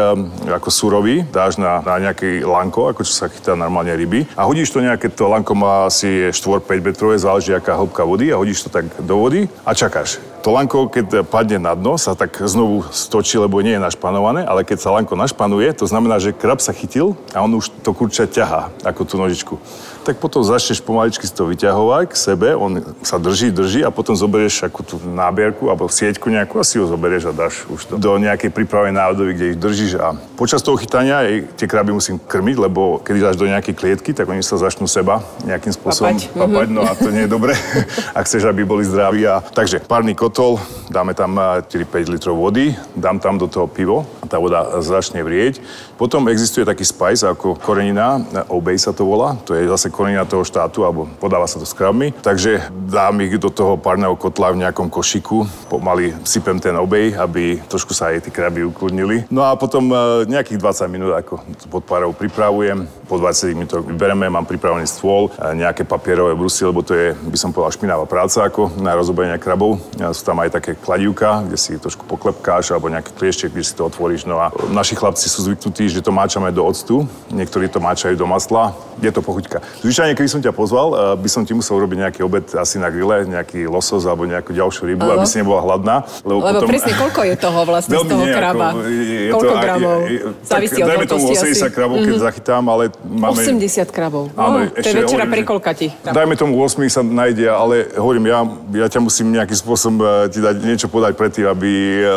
ako 0.49 0.69
surový, 0.71 1.27
dáš 1.29 1.59
na, 1.59 1.83
na 1.83 1.99
nejaký 1.99 2.45
lanko, 2.47 2.91
ako 2.91 3.03
čo 3.03 3.13
sa 3.13 3.27
chytá 3.31 3.55
normálne 3.59 3.93
ryby. 3.95 4.27
A 4.39 4.47
hodíš 4.47 4.71
to 4.71 4.83
nejaké, 4.83 5.11
to 5.11 5.27
lanko 5.27 5.55
má 5.55 5.82
asi 5.87 6.31
4-5 6.31 6.83
metrové, 6.83 7.19
záleží 7.19 7.55
aká 7.55 7.77
hĺbka 7.77 8.03
vody 8.05 8.33
a 8.33 8.39
hodíš 8.39 8.67
to 8.67 8.71
tak 8.71 8.87
do 9.01 9.17
vody 9.17 9.49
a 9.67 9.75
čakáš. 9.75 10.19
To 10.43 10.51
lanko, 10.51 10.91
keď 10.91 11.23
padne 11.23 11.63
na 11.63 11.71
dno, 11.79 11.95
sa 11.95 12.19
tak 12.19 12.35
znovu 12.43 12.83
stočí, 12.91 13.39
lebo 13.39 13.63
nie 13.63 13.79
je 13.79 13.85
našpanované, 13.87 14.43
ale 14.43 14.67
keď 14.67 14.79
sa 14.83 14.91
lanko 14.91 15.15
našpanuje, 15.15 15.71
to 15.79 15.87
znamená, 15.87 16.19
že 16.19 16.35
krab 16.35 16.59
sa 16.59 16.75
chytil 16.75 17.15
a 17.31 17.47
on 17.47 17.55
už 17.55 17.71
to 17.87 17.95
kurča 17.95 18.27
ťahá, 18.27 18.75
ako 18.83 19.07
tú 19.07 19.15
nožičku. 19.23 19.55
Tak 20.03 20.19
potom 20.19 20.43
začneš 20.43 20.83
pomaličky 20.83 21.25
si 21.27 21.35
to 21.35 21.47
vyťahovať 21.47 22.11
k 22.11 22.15
sebe, 22.19 22.49
on 22.59 22.83
sa 23.07 23.23
drží, 23.23 23.55
drží 23.55 23.87
a 23.87 23.95
potom 23.95 24.19
zoberieš 24.19 24.67
akú 24.67 24.83
tú 24.83 24.99
nábierku 24.99 25.71
alebo 25.71 25.87
sieťku 25.87 26.27
nejakú 26.27 26.59
a 26.59 26.67
si 26.67 26.83
ho 26.83 26.87
zoberieš 26.91 27.31
a 27.31 27.33
dáš 27.33 27.63
už 27.71 27.81
to 27.87 27.95
do 28.03 28.19
nejakej 28.19 28.51
prípravenej 28.51 28.99
nádoby, 28.99 29.31
kde 29.39 29.47
ich 29.55 29.59
držíš 29.63 29.93
a 30.03 30.19
počas 30.35 30.59
toho 30.59 30.75
chytania 30.75 31.23
tie 31.55 31.71
kraby 31.71 31.95
musím 31.95 32.19
krmiť, 32.19 32.57
lebo 32.59 32.99
keď 32.99 33.31
dáš 33.31 33.37
do 33.39 33.47
nejakej 33.47 33.75
klietky, 33.79 34.11
tak 34.11 34.27
oni 34.27 34.43
sa 34.43 34.59
začnú 34.59 34.91
seba 34.91 35.23
nejakým 35.47 35.71
spôsobom 35.71 36.19
Papať. 36.19 36.35
papať, 36.35 36.69
no 36.75 36.83
a 36.83 36.93
to 36.99 37.15
nie 37.15 37.25
je 37.25 37.31
dobre, 37.31 37.55
ak 38.19 38.27
chceš, 38.27 38.51
aby 38.51 38.67
boli 38.67 38.83
zdraví. 38.83 39.23
A, 39.23 39.39
takže 39.39 39.79
párny 39.87 40.19
kotol, 40.19 40.59
dáme 40.91 41.15
tam 41.15 41.39
eh, 41.39 41.63
4-5 41.63 42.11
litrov 42.11 42.35
vody, 42.35 42.75
dám 42.99 43.23
tam 43.23 43.39
do 43.39 43.47
toho 43.47 43.71
pivo 43.71 44.03
a 44.19 44.27
tá 44.27 44.43
voda 44.43 44.83
začne 44.83 45.23
vrieť. 45.23 45.63
Potom 45.95 46.27
existuje 46.27 46.67
taký 46.67 46.83
spice 46.83 47.31
ako 47.31 47.55
korenina, 47.55 48.19
eh, 48.19 48.43
obej 48.51 48.83
sa 48.83 48.91
to 48.91 49.07
volá, 49.07 49.39
to 49.47 49.55
je 49.55 49.71
zase 49.71 49.92
korenina 49.93 50.25
toho 50.25 50.41
štátu, 50.43 50.89
alebo 50.89 51.05
podáva 51.21 51.45
sa 51.45 51.61
to 51.61 51.69
s. 51.69 51.77
Takže 52.25 52.73
dám 52.73 53.21
ich 53.21 53.37
do 53.37 53.53
toho 53.53 53.77
párneho 53.77 54.17
kotla 54.17 54.57
v 54.57 54.65
nejakom 54.65 54.89
košiku, 54.89 55.45
pomaly 55.69 56.17
sypem 56.25 56.57
ten 56.57 56.73
obej, 56.81 57.13
aby 57.13 57.61
trošku 57.69 57.93
sa 57.93 58.09
aj 58.09 58.25
tie 58.25 58.33
kraby 58.33 58.65
ukludnili. 58.65 59.29
No 59.29 59.45
a 59.45 59.53
potom 59.55 59.93
eh, 59.93 60.25
nejakých 60.25 60.59
20 60.59 60.89
minút 60.89 61.13
ako 61.13 61.45
pod 61.69 61.85
párou 61.85 62.17
pripravujem, 62.17 62.89
po 63.13 63.21
20 63.21 63.53
minútoch 63.53 63.85
vybereme, 63.85 64.33
mám 64.33 64.49
pripravený 64.49 64.89
stôl, 64.89 65.29
eh, 65.37 65.53
nejaké 65.53 65.85
papierové 65.85 66.33
brusy, 66.33 66.65
lebo 66.65 66.81
to 66.81 66.97
je, 66.97 67.13
by 67.13 67.37
som 67.37 67.53
povedal, 67.53 67.77
špinavá 67.77 68.09
práca 68.09 68.49
ako 68.49 68.73
na 68.81 68.97
rozoberenie 68.97 69.37
krabov. 69.37 69.77
A 70.01 70.17
Sú 70.17 70.25
tam 70.25 70.41
aj 70.41 70.57
také 70.57 70.73
kladívka, 70.73 71.45
kde 71.45 71.57
si 71.61 71.77
trošku 71.77 72.09
poklepkáš, 72.09 72.73
alebo 72.73 72.89
nejaký 72.89 73.13
klieštek, 73.13 73.53
kde 73.53 73.65
si 73.65 73.77
to 73.77 73.85
otvoríš. 73.85 74.25
No 74.25 74.41
a 74.41 74.49
naši 74.73 74.97
chlapci 74.97 75.29
sú 75.29 75.45
zvyknutí, 75.45 75.89
že 75.93 76.01
to 76.01 76.09
máčame 76.09 76.49
do 76.55 76.65
octu, 76.65 77.05
niektorí 77.29 77.69
to 77.69 77.81
máčajú 77.81 78.17
do 78.17 78.25
masla, 78.25 78.73
je 79.03 79.11
to 79.13 79.21
pochuťka. 79.21 79.61
Zvyčajne, 79.83 80.15
keby 80.15 80.29
som 80.31 80.41
ťa 80.41 80.53
pozval, 80.57 80.89
eh, 80.93 80.99
by 81.21 81.29
som 81.29 81.43
ti 81.45 81.53
musel 81.53 81.77
urobiť 81.81 81.99
nejaký 82.09 82.21
obed 82.25 82.49
asi 82.57 82.81
na 82.81 82.89
grille, 82.89 83.29
nejaký 83.29 83.69
losos 83.69 84.09
alebo 84.09 84.25
nejakú 84.25 84.55
ďalšiu 84.55 84.89
rybu, 84.89 85.05
Áno. 85.05 85.21
aby 85.21 85.27
si 85.29 85.37
nebola 85.43 85.61
hladná. 85.61 86.07
Lebo, 86.23 86.39
Lebo 86.45 86.65
presne 86.65 86.93
koľko 86.97 87.21
je 87.29 87.35
toho 87.37 87.61
vlastne 87.67 87.97
z 87.99 88.05
toho 88.09 88.25
nie, 88.25 88.33
kraba? 88.33 88.69
Je, 88.85 89.05
je 89.27 89.33
koľko 89.33 89.53
to, 89.53 89.65
gramov? 89.65 89.99
Je, 90.07 90.13
je, 90.13 90.19
Závisí 90.45 90.79
tak, 90.79 90.85
od 90.85 90.89
dajme 90.89 91.07
tomu 91.09 91.25
veľkosti 91.29 91.51
80 91.51 91.67
asi. 91.67 91.75
krabov, 91.75 91.97
keď 92.05 92.15
zachytám, 92.23 92.63
ale 92.69 92.85
máme... 93.05 93.35
80 93.37 93.91
krabov. 93.91 94.31
Áno, 94.35 94.67
no, 94.67 94.71
to 94.71 94.79
je 94.79 94.93
ešte 94.93 94.99
večera 95.03 95.25
hovorím, 95.27 95.35
pri 95.35 95.43
koľkati. 95.45 95.87
Dajme 96.07 96.35
tomu 96.39 96.59
8 96.59 96.79
sa 96.89 97.03
nájde, 97.03 97.47
ale 97.51 97.91
hovorím, 97.95 98.25
ja, 98.31 98.41
ja 98.85 98.87
ťa 98.91 99.01
musím 99.03 99.35
nejakým 99.35 99.59
spôsobom 99.59 99.99
eh, 100.03 100.31
ti 100.31 100.39
dať 100.39 100.57
niečo 100.63 100.87
podať 100.91 101.17
predtým, 101.19 101.47
aby, 101.49 101.71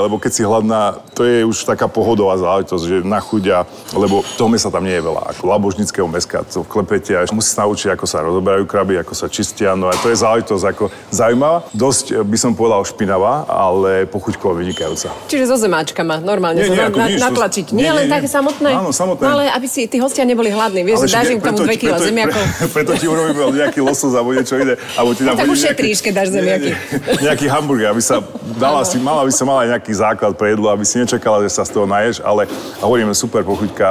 lebo 0.09 0.17
keď 0.17 0.31
si 0.31 0.41
hladná, 0.45 0.99
to 1.15 1.23
je 1.23 1.45
už 1.45 1.63
taká 1.63 1.87
pohodová 1.87 2.35
záležitosť, 2.35 2.83
že 2.83 2.97
na 3.07 3.23
chuďa, 3.23 3.63
lebo 3.95 4.25
toho 4.35 4.49
mesa 4.51 4.67
tam 4.67 4.83
nie 4.83 4.97
je 4.97 5.03
veľa. 5.05 5.31
Ako 5.35 5.47
labožnického 5.47 6.07
meska, 6.09 6.43
to 6.43 6.65
v 6.65 6.69
klepete 6.69 7.15
a 7.15 7.23
musí 7.31 7.55
sa 7.55 7.63
naučiť, 7.63 7.95
ako 7.95 8.05
sa 8.05 8.25
rozoberajú 8.25 8.67
kraby, 8.67 8.99
ako 8.99 9.13
sa 9.15 9.31
čistia. 9.31 9.77
No 9.79 9.87
a 9.87 9.95
to 9.95 10.11
je 10.11 10.17
záležitosť 10.19 10.65
ako 10.75 10.91
zaujímavá. 11.13 11.63
Dosť 11.71 12.19
by 12.25 12.37
som 12.37 12.51
povedal 12.51 12.83
špinavá, 12.83 13.47
ale 13.47 14.03
pochuťkovo 14.09 14.59
vynikajúca. 14.59 15.15
Čiže 15.31 15.47
so 15.47 15.55
zemáčkama, 15.55 16.19
normálne 16.19 16.65
Nie, 16.65 16.75
nie, 16.75 16.83
na, 16.91 17.07
nič, 17.07 17.21
natlačiť. 17.23 17.65
nie, 17.71 17.87
Nie, 17.87 17.91
len 17.95 18.05
nie, 18.05 18.11
nie. 18.11 18.15
také 18.19 18.27
samotné? 18.27 18.69
Áno, 18.75 18.91
samotné. 18.91 19.23
No 19.23 19.31
ale 19.39 19.43
aby 19.53 19.67
si 19.69 19.87
tí 19.87 19.97
hostia 20.03 20.27
neboli 20.27 20.51
hladní, 20.51 20.74
vieš, 20.81 21.07
že 21.07 21.15
dáš 21.15 21.29
im 21.31 21.39
k 21.39 21.45
tomu 21.45 21.63
2 21.63 21.77
kg 21.77 21.93
zemiakov. 22.01 22.41
Pre, 22.41 22.67
preto 22.73 22.91
ti 22.97 23.05
urobím 23.05 23.37
nejaký 23.53 23.79
losos 23.79 24.11
alebo 24.17 24.33
niečo 24.33 24.57
iné. 24.57 24.75
Alebo 24.97 25.13
ti 25.13 25.21
dám 25.23 25.37
tak 25.37 25.47
hodím 25.47 25.55
ušetríš, 25.55 25.97
keď 26.01 26.13
dáš 26.17 26.29
zemiaky. 26.33 26.71
Nie, 26.73 26.99
nie, 26.99 27.23
nejaký 27.29 27.45
hamburger, 27.47 27.87
aby 27.93 28.01
sa 28.01 28.19
dala 28.57 28.81
si, 28.83 28.97
mala 28.97 29.21
by 29.23 29.31
sa 29.31 29.43
mala 29.45 29.59
aj 29.63 29.69
nejaký 29.77 29.93
základ 29.93 30.33
pre 30.33 30.57
jedlo, 30.57 30.67
aby 30.73 30.83
si 30.83 30.95
nečakala, 30.97 31.45
že 31.45 31.53
sa 31.53 31.63
z 31.63 31.71
toho 31.71 31.85
naješ, 31.85 32.19
ale 32.25 32.49
a 32.79 32.83
hovorím, 32.83 33.13
super 33.13 33.45
pochuťka. 33.45 33.87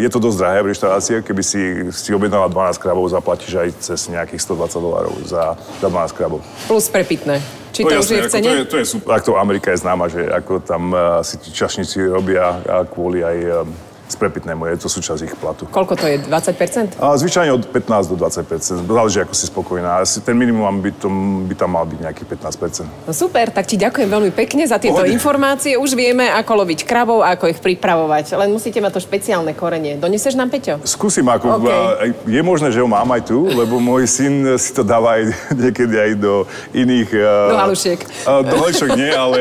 Je 0.00 0.08
to 0.08 0.18
dosť 0.18 0.36
drahé 0.40 0.58
v 0.64 0.68
reštaurácii, 0.72 1.22
keby 1.22 1.42
si, 1.44 1.62
si 1.92 2.10
objednala 2.16 2.48
12 2.48 2.80
krabov, 2.80 3.10
zaplatíš 3.12 3.52
aj 3.54 3.68
cez 3.78 4.00
nejakých 4.08 4.40
120 4.40 4.80
dolárov 4.80 5.14
za, 5.26 5.58
za 5.82 5.88
12 5.92 6.16
krabov. 6.16 6.40
Plus 6.66 6.86
prepitné. 6.88 7.42
Či 7.74 7.82
to, 7.82 7.90
už 7.90 8.06
jasné, 8.06 8.14
je 8.14 8.22
v 8.22 8.30
cene? 8.30 8.46
To 8.46 8.54
je, 8.54 8.64
to 8.70 8.76
je 8.78 8.86
super. 8.86 9.08
Takto 9.18 9.34
Amerika 9.34 9.74
je 9.74 9.82
známa, 9.82 10.06
že 10.06 10.22
ako 10.30 10.62
tam 10.62 10.94
uh, 10.94 11.18
si 11.26 11.42
ti 11.42 11.50
čašníci 11.50 12.06
robia 12.06 12.62
a 12.62 12.86
kvôli 12.86 13.26
aj 13.26 13.38
um, 13.50 13.74
z 14.14 14.18
prepitnému, 14.22 14.70
je 14.70 14.78
to 14.78 14.88
súčasť 14.88 15.20
ich 15.26 15.34
platu. 15.34 15.66
Koľko 15.66 15.98
to 15.98 16.06
je? 16.06 16.22
20%? 16.22 17.02
A 17.02 17.18
zvyčajne 17.18 17.50
od 17.50 17.66
15 17.66 18.14
do 18.14 18.16
20 18.16 18.86
Záleží, 18.86 19.18
ako 19.18 19.34
si 19.34 19.50
spokojná. 19.50 20.06
Asi 20.06 20.22
ten 20.22 20.38
minimum 20.38 20.78
by, 20.78 20.90
to, 20.94 21.10
by 21.50 21.54
tam 21.58 21.74
mal 21.74 21.82
byť 21.82 21.98
nejakých 21.98 22.28
15% 22.38 22.86
No 23.08 23.12
super, 23.12 23.50
tak 23.50 23.66
ti 23.66 23.74
ďakujem 23.74 24.06
veľmi 24.06 24.30
pekne 24.30 24.62
za 24.64 24.78
tieto 24.78 25.02
Pohode. 25.02 25.10
informácie. 25.10 25.74
Už 25.74 25.98
vieme, 25.98 26.30
ako 26.30 26.64
loviť 26.64 26.86
krabov 26.86 27.26
a 27.26 27.34
ako 27.34 27.50
ich 27.50 27.58
pripravovať. 27.58 28.38
Len 28.38 28.54
musíte 28.54 28.78
mať 28.78 28.96
to 28.96 29.00
špeciálne 29.02 29.50
korenie. 29.52 29.98
Doneseš 29.98 30.38
nám, 30.38 30.54
Peťo? 30.54 30.78
Skúsim, 30.86 31.26
ako 31.26 31.58
OK. 31.58 31.66
a, 31.66 31.74
je 32.14 32.42
možné, 32.44 32.70
že 32.70 32.78
ho 32.78 32.88
mám 32.88 33.08
aj 33.10 33.26
tu, 33.26 33.44
lebo 33.50 33.82
môj 33.82 34.06
syn 34.06 34.54
si 34.60 34.70
to 34.70 34.86
dáva 34.86 35.18
aj 35.18 35.22
niekedy 35.66 35.94
aj 35.98 36.10
do 36.20 36.46
iných... 36.70 37.10
Do 37.50 37.58
halušiek. 37.58 37.98
a, 38.24 38.30
Do 38.44 38.54
halušiek 38.54 38.90
nie, 38.94 39.10
ale 39.10 39.38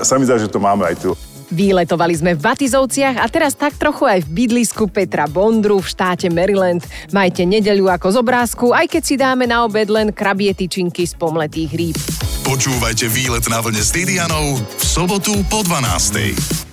sa 0.00 0.16
mi 0.16 0.24
zdá, 0.24 0.40
že 0.40 0.48
to 0.48 0.56
máme 0.56 0.86
aj 0.86 0.96
tu. 0.96 1.10
Výletovali 1.54 2.14
sme 2.18 2.32
v 2.34 2.42
Batizovciach 2.42 3.22
a 3.22 3.26
teraz 3.30 3.54
tak 3.54 3.78
trochu 3.78 4.02
aj 4.02 4.26
v 4.26 4.32
bydlisku 4.34 4.90
Petra 4.90 5.30
Bondru 5.30 5.78
v 5.78 5.86
štáte 5.86 6.26
Maryland. 6.26 6.82
Majte 7.14 7.46
nedeľu 7.46 7.86
ako 7.94 8.06
z 8.10 8.16
obrázku, 8.18 8.66
aj 8.74 8.86
keď 8.90 9.02
si 9.06 9.14
dáme 9.14 9.46
na 9.46 9.62
obed 9.62 9.86
len 9.86 10.10
krabie 10.10 10.50
tyčinky 10.50 11.06
z 11.06 11.14
pomletých 11.14 11.70
rýb. 11.70 11.98
Počúvajte 12.42 13.06
výlet 13.10 13.46
na 13.46 13.62
vlne 13.62 13.82
s 13.82 13.90
Didianou 13.94 14.58
v 14.58 14.82
sobotu 14.82 15.34
po 15.46 15.62
12. 15.62 16.65